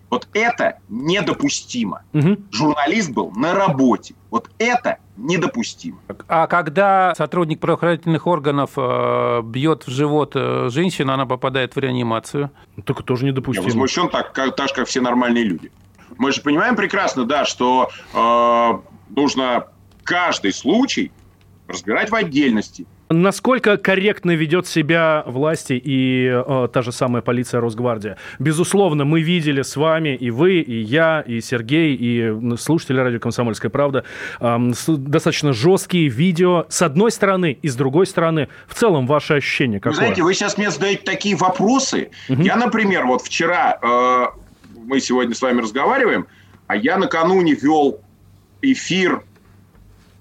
Вот 0.09 0.29
это 0.35 0.79
недопустимо. 0.89 2.03
Мгм. 2.13 2.45
Журналист 2.53 3.11
был 3.11 3.33
на 3.33 3.55
работе. 3.55 4.15
Вот 4.31 4.49
это 4.59 4.99
недопустимо. 5.17 5.99
А 6.29 6.47
когда 6.47 7.13
сотрудник 7.17 7.59
правоохранительных 7.61 8.27
органов 8.27 8.71
э, 8.77 9.43
бьет 9.43 9.85
в 9.87 9.91
живот 9.91 10.33
э, 10.37 10.69
женщину, 10.71 11.13
она 11.13 11.27
попадает 11.27 11.75
в 11.75 11.79
реанимацию. 11.79 12.51
Только 12.85 13.03
тоже 13.03 13.25
Я 13.27 13.33
недопустимо. 13.33 13.65
возмущен 13.65 14.09
так, 14.09 14.33
как, 14.33 14.55
так 14.55 14.69
же, 14.69 14.75
как 14.75 14.87
все 14.87 15.01
нормальные 15.01 15.45
люди. 15.45 15.73
Мы 16.19 16.33
же 16.33 16.41
понимаем 16.41 16.77
прекрасно, 16.77 17.25
да, 17.25 17.45
что 17.45 17.91
э, 18.15 19.13
нужно 19.15 19.67
каждый 20.05 20.53
случай 20.53 21.13
разбирать 21.69 22.11
в 22.11 22.15
отдельности. 22.15 22.87
Насколько 23.09 23.77
корректно 23.77 24.33
ведет 24.33 24.67
себя 24.67 25.23
власти 25.27 25.75
и 25.75 26.27
э, 26.29 26.69
та 26.73 26.83
же 26.83 26.91
самая 26.91 27.23
полиция 27.23 27.61
Росгвардия? 27.61 28.19
Безусловно, 28.41 29.05
мы 29.05 29.21
видели 29.21 29.63
с 29.63 29.77
вами, 29.77 30.17
и 30.17 30.31
вы, 30.31 30.59
и 30.59 30.81
я, 30.81 31.21
и 31.21 31.41
Сергей, 31.41 31.95
и 31.95 32.57
слушатели 32.57 32.99
радио 32.99 33.21
«Комсомольская 33.21 33.71
правда» 33.71 34.05
с- 34.41 34.87
достаточно 34.89 35.53
жесткие 35.53 36.09
видео 36.09 36.67
с 36.69 36.83
одной 36.83 37.13
стороны 37.13 37.57
и 37.63 37.69
с 37.69 37.77
другой 37.77 38.07
стороны. 38.07 38.49
В 38.67 38.75
целом, 38.75 39.07
ваше 39.07 39.35
ощущение 39.35 39.77
Вы 39.79 39.83
какое? 39.83 39.97
знаете, 39.99 40.23
вы 40.25 40.35
сейчас 40.35 40.59
мне 40.59 40.73
задаете 40.73 41.03
такие 41.05 41.37
вопросы. 41.37 42.11
Я, 42.29 42.57
например, 42.57 43.07
вот 43.07 43.23
вчера, 43.23 43.79
э, 43.83 44.27
мы 44.87 45.01
сегодня 45.01 45.35
с 45.35 45.43
вами 45.43 45.61
разговариваем, 45.61 46.27
а 46.67 46.77
я 46.77 46.97
накануне 46.97 47.55
вел 47.55 48.01
эфир 48.63 49.25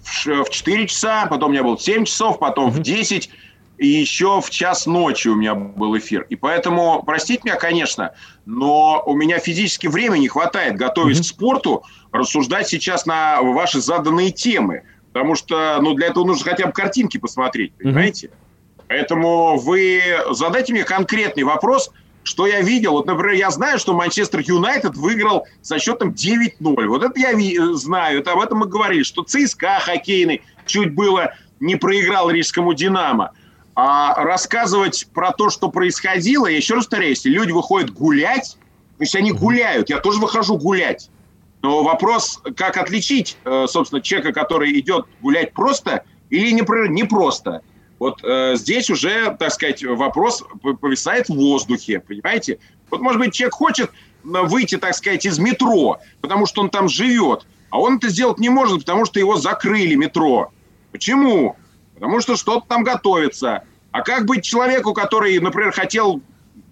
в 0.03 0.11
ш- 0.11 0.43
в 0.43 0.49
4 0.49 0.88
часа, 0.88 1.28
потом 1.28 1.49
у 1.49 1.53
меня 1.53 1.63
был 1.63 1.78
в 1.78 1.82
7 1.82 2.05
часов, 2.05 2.39
потом 2.39 2.70
в 2.72 2.80
10, 2.80 3.30
и 3.78 3.88
еще 3.88 4.41
в 4.41 4.49
час 4.49 4.86
ночи 4.86 5.28
у 5.28 5.36
меня 5.36 5.53
был 5.53 5.97
эфир. 5.97 6.26
И 6.30 6.36
поэтому, 6.36 7.03
простите 7.05 7.41
меня, 7.43 7.55
конечно, 7.55 8.13
но 8.45 9.03
у 9.05 9.16
меня 9.16 9.39
физически 9.39 9.88
времени 9.88 10.22
не 10.22 10.28
хватает, 10.28 10.76
готовясь 10.76 11.20
к 11.22 11.26
спорту, 11.26 11.84
рассуждать 12.11 12.68
сейчас 12.68 13.05
на 13.05 13.41
ваши 13.41 13.82
заданные 13.82 14.32
темы. 14.32 14.84
Потому 15.11 15.36
что 15.36 15.80
ну, 15.82 15.93
для 15.93 16.07
этого 16.07 16.26
нужно 16.26 16.49
хотя 16.49 16.66
бы 16.68 16.74
картинки 16.74 17.18
посмотреть, 17.18 17.74
понимаете? 17.74 18.30
Поэтому 18.88 19.57
вы 19.57 20.01
задайте 20.32 20.72
мне 20.74 20.84
конкретный 20.84 21.43
вопрос, 21.43 21.91
что 22.26 22.48
я 22.48 22.62
видел. 22.62 22.94
Вот, 22.94 23.06
например, 23.06 23.36
я 23.36 23.52
знаю, 23.52 23.78
что 23.78 23.94
Манчестер 23.94 24.42
Юнайтед 24.44 24.98
выиграл 24.98 25.46
со 25.62 25.78
счетом 25.78 26.10
9-0. 26.10 26.88
Вот 26.88 27.04
это 27.04 27.20
я 27.20 27.34
ви- 27.34 27.58
знаю, 27.76 28.20
это 28.20 28.32
об 28.32 28.40
этом 28.40 28.58
мы 28.60 28.66
говорили, 28.66 29.04
что 29.04 29.24
ЦСКА 29.24 29.80
хоккейный 29.80 30.42
чуть 30.66 30.94
было 30.94 31.34
не 31.60 31.76
проиграл 31.76 32.32
рижскому 32.32 32.74
«Динамо». 32.74 33.32
А 33.76 34.16
рассказывать 34.24 35.08
про 35.14 35.34
то, 35.34 35.50
что 35.50 35.70
происходило, 35.70 36.48
я 36.48 36.58
еще 36.58 36.74
раз 36.74 36.86
повторяю, 36.86 37.12
если 37.12 37.30
люди 37.30 37.52
выходят 37.52 37.92
гулять, 37.92 38.58
то 38.98 39.04
есть 39.04 39.16
они 39.16 39.32
гуляют, 39.32 39.90
я 39.90 40.00
тоже 40.00 40.20
выхожу 40.20 40.58
гулять. 40.58 41.10
Но 41.62 41.84
вопрос, 41.84 42.42
как 42.56 42.78
отличить, 42.78 43.38
э, 43.44 43.66
собственно, 43.68 44.02
человека, 44.02 44.34
который 44.34 44.80
идет 44.80 45.06
гулять 45.22 45.54
просто 45.54 46.04
или 46.30 46.52
не, 46.52 46.64
не 46.90 47.04
просто. 47.04 47.62
Вот 48.00 48.20
э, 48.24 48.56
здесь 48.56 48.89
уже, 48.89 49.36
так 49.39 49.52
сказать, 49.52 49.84
вопрос 49.84 50.43
повисает 50.82 51.30
в 51.30 51.36
воздухе, 51.36 52.00
понимаете? 52.02 52.60
Вот, 52.89 53.02
может 53.02 53.20
быть, 53.20 53.34
человек 53.34 53.54
хочет 53.54 53.91
м, 54.24 54.48
выйти, 54.48 54.78
так 54.78 54.96
сказать, 54.96 55.26
из 55.26 55.39
метро, 55.39 56.00
потому 56.22 56.46
что 56.46 56.62
он 56.62 56.70
там 56.70 56.89
живет, 56.89 57.46
а 57.70 57.80
он 57.80 57.98
это 57.98 58.10
сделать 58.10 58.38
не 58.39 58.50
может, 58.50 58.80
потому 58.80 59.06
что 59.06 59.20
его 59.20 59.38
закрыли 59.38 59.96
метро. 59.96 60.52
Почему? 60.91 61.56
Потому 61.93 62.20
что 62.20 62.36
что-то 62.36 62.68
там 62.68 62.84
готовится. 62.84 63.64
А 63.91 64.02
как 64.02 64.26
быть 64.26 64.43
человеку, 64.43 64.93
который, 64.93 65.39
например, 65.39 65.72
хотел 65.72 66.22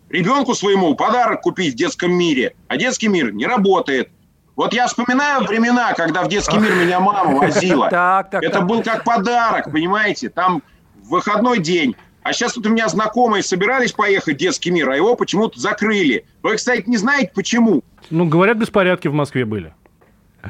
ребенку 0.10 0.54
своему 0.54 0.94
подарок 0.96 1.42
купить 1.42 1.74
в 1.74 1.78
детском 1.78 2.12
мире, 2.14 2.56
а 2.68 2.76
детский 2.76 3.08
мир 3.08 3.32
не 3.34 3.46
работает? 3.46 4.10
Вот 4.56 4.74
я 4.74 4.88
вспоминаю 4.88 5.44
времена, 5.46 5.94
когда 5.94 6.22
в 6.24 6.28
детский 6.28 6.58
мир 6.58 6.76
меня 6.76 7.00
мама 7.00 7.40
возила. 7.40 7.88
Так, 7.90 8.30
так, 8.30 8.44
Это 8.44 8.60
так. 8.60 8.68
был 8.68 8.84
как 8.84 9.04
подарок, 9.04 9.72
понимаете? 9.72 10.30
Там 10.30 10.62
в 11.04 11.10
выходной 11.10 11.60
день. 11.60 11.96
А 12.24 12.32
сейчас 12.32 12.56
вот 12.56 12.66
у 12.66 12.70
меня 12.70 12.88
знакомые 12.88 13.44
собирались 13.44 13.92
поехать 13.92 14.36
в 14.36 14.40
детский 14.40 14.72
мир, 14.72 14.90
а 14.90 14.96
его 14.96 15.16
почему-то 15.16 15.60
закрыли. 15.60 16.26
Вы, 16.42 16.56
кстати, 16.56 16.84
не 16.88 16.98
знаете, 16.98 17.32
почему? 17.36 17.84
Ну, 18.10 18.26
говорят, 18.26 18.58
беспорядки 18.58 19.10
в 19.10 19.14
Москве 19.14 19.44
были. 19.46 19.74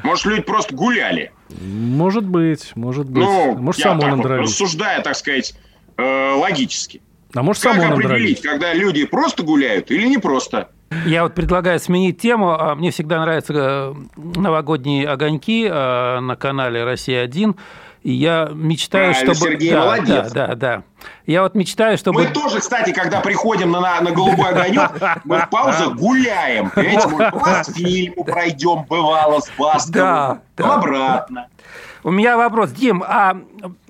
Может, 0.02 0.26
люди 0.26 0.42
просто 0.42 0.74
гуляли. 0.74 1.32
Может 1.60 2.24
быть, 2.24 2.72
может 2.74 3.08
быть. 3.08 3.22
Ну, 3.22 3.56
может, 3.56 3.80
я 3.80 3.90
сам 3.90 4.00
так 4.00 4.12
он 4.12 4.22
вот 4.22 4.26
рассуждая, 4.26 5.02
так 5.02 5.16
сказать, 5.16 5.54
э, 5.96 6.32
логически. 6.34 7.00
А 7.34 7.42
может, 7.42 7.62
Как 7.62 7.74
сам 7.74 7.92
он 7.92 7.92
определить, 7.94 8.40
когда 8.40 8.72
люди 8.72 9.04
просто 9.04 9.42
гуляют 9.42 9.90
или 9.90 10.06
не 10.06 10.18
просто? 10.18 10.70
Я 11.06 11.24
вот 11.24 11.34
предлагаю 11.34 11.80
сменить 11.80 12.20
тему. 12.20 12.50
А, 12.50 12.74
Мне 12.74 12.90
всегда 12.90 13.20
нравятся 13.20 13.52
э, 13.52 13.94
новогодние 14.16 15.08
огоньки 15.08 15.66
э, 15.68 16.20
на 16.20 16.36
канале 16.36 16.84
«Россия-1». 16.84 17.56
И 18.04 18.12
я 18.12 18.50
мечтаю, 18.52 19.12
Правильно, 19.12 19.34
чтобы... 19.34 19.50
Сергей, 19.52 19.70
да, 19.70 19.80
молодец. 19.80 20.32
Да, 20.32 20.46
да, 20.48 20.54
да. 20.54 20.82
Я 21.24 21.42
вот 21.42 21.54
мечтаю, 21.54 21.96
чтобы... 21.96 22.22
Мы 22.22 22.28
тоже, 22.28 22.60
кстати, 22.60 22.92
когда 22.92 23.20
приходим 23.20 23.70
на, 23.70 23.80
на, 23.80 24.00
на 24.02 24.10
голубой 24.10 24.50
огонек, 24.50 24.90
мы 25.24 25.38
в 25.38 25.48
паузах 25.48 25.94
гуляем. 25.96 26.68
Понимаете, 26.68 27.08
мы 27.08 27.30
по 27.30 27.38
Мосфильму 27.38 28.24
пройдем, 28.24 28.84
бывало, 28.84 29.40
с 29.40 29.88
Да, 29.88 30.40
да. 30.54 30.74
обратно. 30.74 31.48
У 32.02 32.10
меня 32.10 32.36
вопрос, 32.36 32.72
Дим, 32.72 33.02
а 33.02 33.40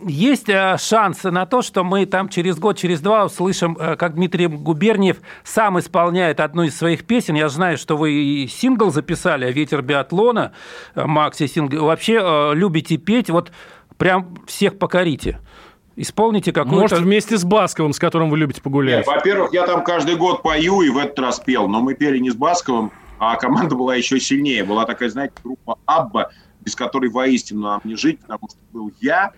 есть 0.07 0.49
э, 0.49 0.77
шансы 0.79 1.33
на 1.33 1.47
то, 1.47 1.63
что 1.63 1.83
мы 1.83 2.07
там 2.07 2.29
через 2.29 2.57
год, 2.57 2.79
через 2.79 3.01
два 3.01 3.25
услышим, 3.25 3.77
э, 3.77 3.97
как 3.97 4.15
Дмитрий 4.15 4.47
Губерниев 4.47 5.17
сам 5.43 5.81
исполняет 5.81 6.39
одну 6.39 6.63
из 6.63 6.79
своих 6.79 7.05
песен? 7.07 7.35
Я 7.35 7.49
знаю, 7.49 7.77
что 7.77 7.97
вы 7.97 8.13
и 8.13 8.47
сингл 8.47 8.93
записали 8.93 9.51
«Ветер 9.51 9.83
биатлона», 9.83 10.53
э, 10.95 11.05
Макси 11.05 11.49
сингл. 11.49 11.87
Вообще 11.87 12.53
любите 12.55 12.99
петь, 12.99 13.31
вот 13.31 13.51
прям 14.05 14.37
всех 14.47 14.79
покорите. 14.79 15.41
Исполните 15.97 16.53
какую-то... 16.53 16.79
Может, 16.79 16.99
вместе 16.99 17.39
с 17.39 17.45
Басковым, 17.45 17.95
с 17.95 17.99
которым 17.99 18.29
вы 18.29 18.37
любите 18.37 18.61
погулять. 18.61 18.99
Нет, 18.99 19.07
во-первых, 19.07 19.55
я 19.55 19.65
там 19.65 19.83
каждый 19.83 20.17
год 20.17 20.43
пою 20.43 20.83
и 20.83 20.91
в 20.91 20.99
этот 20.99 21.19
раз 21.21 21.41
пел, 21.41 21.69
но 21.69 21.81
мы 21.81 21.95
пели 21.95 22.19
не 22.19 22.31
с 22.31 22.35
Басковым, 22.35 22.93
а 23.19 23.35
команда 23.37 23.77
была 23.77 23.95
еще 23.95 24.21
сильнее. 24.21 24.63
Была 24.63 24.85
такая, 24.85 25.09
знаете, 25.09 25.33
группа 25.43 25.79
Абба, 25.87 26.31
без 26.61 26.77
которой 26.77 27.09
воистину 27.09 27.63
нам 27.63 27.81
не 27.85 27.97
жить, 27.97 28.21
потому 28.21 28.47
что 28.51 28.59
был 28.75 28.93
я, 29.01 29.33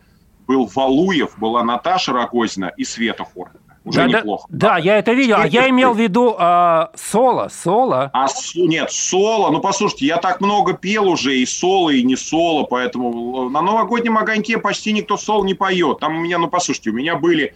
был 0.49 0.69
Валуев, 0.75 1.39
была 1.39 1.63
Наташа 1.63 2.13
Рогозина 2.13 2.73
и 2.77 2.83
Света 2.83 3.23
Хорна. 3.23 3.61
Уже 3.87 4.01
да, 4.01 4.19
неплохо. 4.19 4.47
Да, 4.49 4.69
да, 4.69 4.79
я 4.79 4.99
это 4.99 5.13
видел. 5.13 5.37
А 5.39 5.47
я 5.47 5.69
имел 5.71 5.95
в 5.95 5.99
виду 5.99 6.35
э, 6.37 6.87
соло, 6.97 7.49
соло. 7.49 8.11
А 8.13 8.27
нет, 8.57 8.91
соло. 8.91 9.51
Ну, 9.53 9.61
послушайте, 9.61 10.07
я 10.07 10.17
так 10.17 10.41
много 10.41 10.73
пел 10.73 11.09
уже 11.09 11.39
и 11.39 11.47
соло, 11.47 11.91
и 11.91 12.03
не 12.03 12.17
соло, 12.17 12.65
поэтому 12.65 13.49
на 13.49 13.63
новогоднем 13.63 14.19
огоньке 14.19 14.59
почти 14.59 14.93
никто 14.93 15.17
соло 15.17 15.45
не 15.45 15.55
поет. 15.55 16.01
Там 16.01 16.17
у 16.17 16.21
меня, 16.21 16.39
ну, 16.39 16.49
послушайте, 16.49 16.91
у 16.91 16.95
меня 16.95 17.15
были 17.15 17.55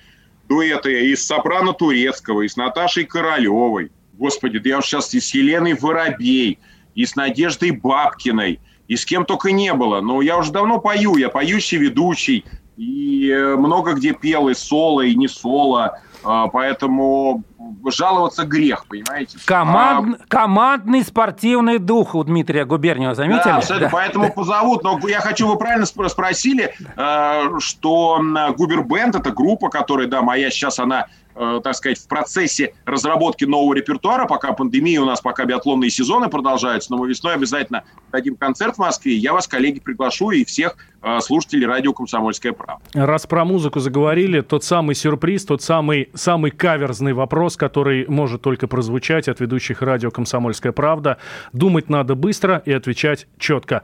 дуэты 0.49 1.11
и 1.11 1.17
с 1.17 1.27
Сопрано 1.27 1.73
Турецкого, 1.73 2.43
и 2.43 2.49
с 2.49 2.57
Наташей 2.57 3.07
Королевой. 3.07 3.91
Господи, 4.13 4.61
да 4.61 4.69
я 4.69 4.79
уж 4.79 4.87
сейчас 4.87 5.13
и 5.15 5.21
с 5.21 5.35
Еленой 5.35 5.75
Воробей, 5.75 6.61
и 6.95 7.07
с 7.07 7.17
Надеждой 7.17 7.73
Бабкиной, 7.73 8.61
и 8.87 8.97
с 8.97 9.05
кем 9.05 9.25
только 9.25 9.51
не 9.51 9.75
было. 9.75 10.01
Но 10.01 10.23
я 10.23 10.39
уже 10.39 10.53
давно 10.53 10.79
пою, 10.79 11.17
я 11.17 11.29
поющий 11.29 11.79
ведущий, 11.79 12.45
и 12.77 13.29
э, 13.31 13.57
много 13.57 13.95
где 13.95 14.13
пел 14.13 14.49
и 14.49 14.55
соло, 14.55 15.01
и 15.01 15.17
не 15.17 15.27
соло. 15.27 15.99
А, 16.25 16.49
поэтому 16.49 17.43
жаловаться 17.89 18.45
грех, 18.45 18.87
понимаете? 18.87 19.39
Команд... 19.45 20.21
А... 20.21 20.27
Командный 20.29 21.03
спортивный 21.03 21.79
дух 21.79 22.15
у 22.15 22.25
Дмитрия 22.25 22.65
Губерниева, 22.65 23.15
заметили? 23.15 23.63
Да, 23.69 23.79
да. 23.79 23.89
поэтому 23.91 24.33
позовут. 24.33 24.83
Но 24.83 24.99
я 25.09 25.21
хочу, 25.21 25.47
вы 25.47 25.57
правильно 25.57 25.87
спросили, 25.87 26.75
э, 26.97 27.59
что 27.59 28.21
Губер 28.57 28.83
Бенд– 28.83 29.15
это 29.17 29.31
группа, 29.31 29.69
которая, 29.69 30.07
да, 30.07 30.23
моя 30.23 30.51
сейчас, 30.51 30.79
она 30.79 31.07
так 31.35 31.75
сказать, 31.75 31.99
в 31.99 32.09
процессе 32.09 32.75
разработки 32.85 33.45
нового 33.45 33.75
репертуара, 33.75 34.27
пока 34.27 34.53
пандемия 34.53 35.01
у 35.01 35.05
нас, 35.05 35.21
пока 35.21 35.45
биатлонные 35.45 35.91
сезоны 35.91 36.29
продолжаются, 36.29 36.93
но 36.93 36.99
мы 36.99 37.09
весной 37.09 37.35
обязательно 37.35 37.85
дадим 38.13 38.37
концерт 38.37 38.77
в 38.77 38.79
Москве, 38.79 39.15
я 39.15 39.33
вас, 39.33 39.47
коллеги, 39.47 39.81
приглашу 39.81 40.31
и 40.31 40.45
всех 40.45 40.77
э, 41.03 41.21
слушателей 41.21 41.67
радио 41.67 41.93
«Комсомольская 41.93 42.53
правда». 42.53 42.83
Раз 42.95 43.27
про 43.27 43.45
музыку 43.45 43.81
заговорили, 43.81 44.41
тот 44.41 44.65
самый 44.65 44.95
сюрприз, 44.95 45.45
тот 45.45 45.63
самый, 45.63 46.11
самый 46.15 46.51
каверзный 46.51 47.13
вопрос, 47.13 47.57
который 47.57 48.07
может 48.09 48.43
только 48.43 48.67
прозвучать 48.67 49.29
от 49.29 49.41
ведущих 49.41 49.83
радио 49.83 50.11
«Комсомольская 50.11 50.73
правда». 50.73 51.19
Думать 51.53 51.89
надо 51.89 52.15
быстро 52.15 52.63
и 52.65 52.73
отвечать 52.73 53.27
четко. 53.39 53.83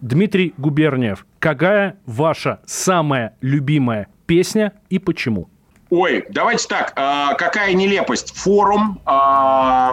Дмитрий 0.00 0.54
Губерниев, 0.56 1.26
какая 1.40 1.98
ваша 2.06 2.60
самая 2.66 3.36
любимая 3.40 4.06
песня 4.26 4.72
и 4.90 4.98
почему? 4.98 5.48
Ой, 5.90 6.26
давайте 6.28 6.68
так, 6.68 6.92
э, 6.96 7.34
какая 7.38 7.72
нелепость. 7.72 8.34
Форум, 8.36 9.00
э, 9.06 9.90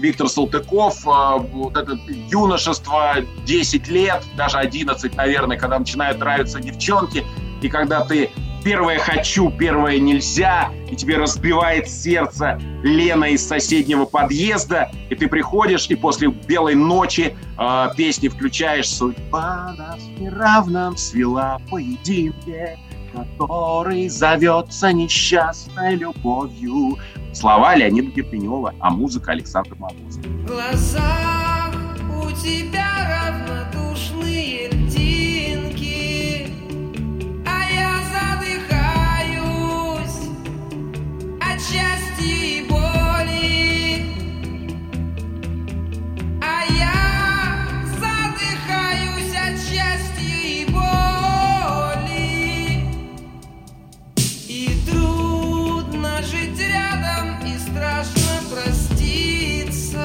Виктор 0.00 0.28
Салтыков, 0.28 1.06
э, 1.06 1.38
вот 1.52 1.76
это 1.76 1.96
юношество, 2.08 3.16
10 3.44 3.88
лет, 3.88 4.24
даже 4.36 4.58
11, 4.58 5.14
наверное, 5.14 5.56
когда 5.56 5.78
начинают 5.78 6.18
нравиться 6.18 6.60
девчонки, 6.60 7.24
и 7.62 7.68
когда 7.68 8.04
ты 8.04 8.30
первое 8.64 8.98
хочу, 8.98 9.52
первое 9.52 10.00
нельзя, 10.00 10.72
и 10.90 10.96
тебе 10.96 11.16
разбивает 11.16 11.88
сердце 11.88 12.60
Лена 12.82 13.26
из 13.26 13.46
соседнего 13.46 14.04
подъезда, 14.04 14.90
и 15.08 15.14
ты 15.14 15.28
приходишь, 15.28 15.86
и 15.86 15.94
после 15.94 16.28
белой 16.28 16.74
ночи 16.74 17.36
э, 17.56 17.88
песни 17.96 18.26
включаешь 18.26 18.88
«Судьба 18.88 19.76
нас 19.78 20.00
в 20.00 20.96
свела 20.98 21.60
поединке», 21.70 22.80
который 23.16 24.08
зовется 24.08 24.92
несчастной 24.92 25.96
любовью. 25.96 26.98
Слова 27.32 27.74
Леонида 27.74 28.10
Герпенева, 28.12 28.74
а 28.80 28.90
музыка 28.90 29.32
Александра 29.32 29.74
Морозова. 29.76 30.24
Глаза 30.46 31.72
у 32.22 32.30
тебя 32.30 32.86
равнодушные 33.08 34.68
льдинки, 34.70 36.48
а 37.46 37.70
я 37.72 37.92
задыхаюсь 38.40 39.50
от 41.40 41.60
счастья 41.60 42.24
и 42.24 42.66
боли. 42.68 44.04
А 46.42 46.64
я 46.72 46.95
Быть 56.56 56.68
рядом 56.68 57.38
и 57.44 57.58
страшно 57.58 58.40
проститься. 58.50 60.00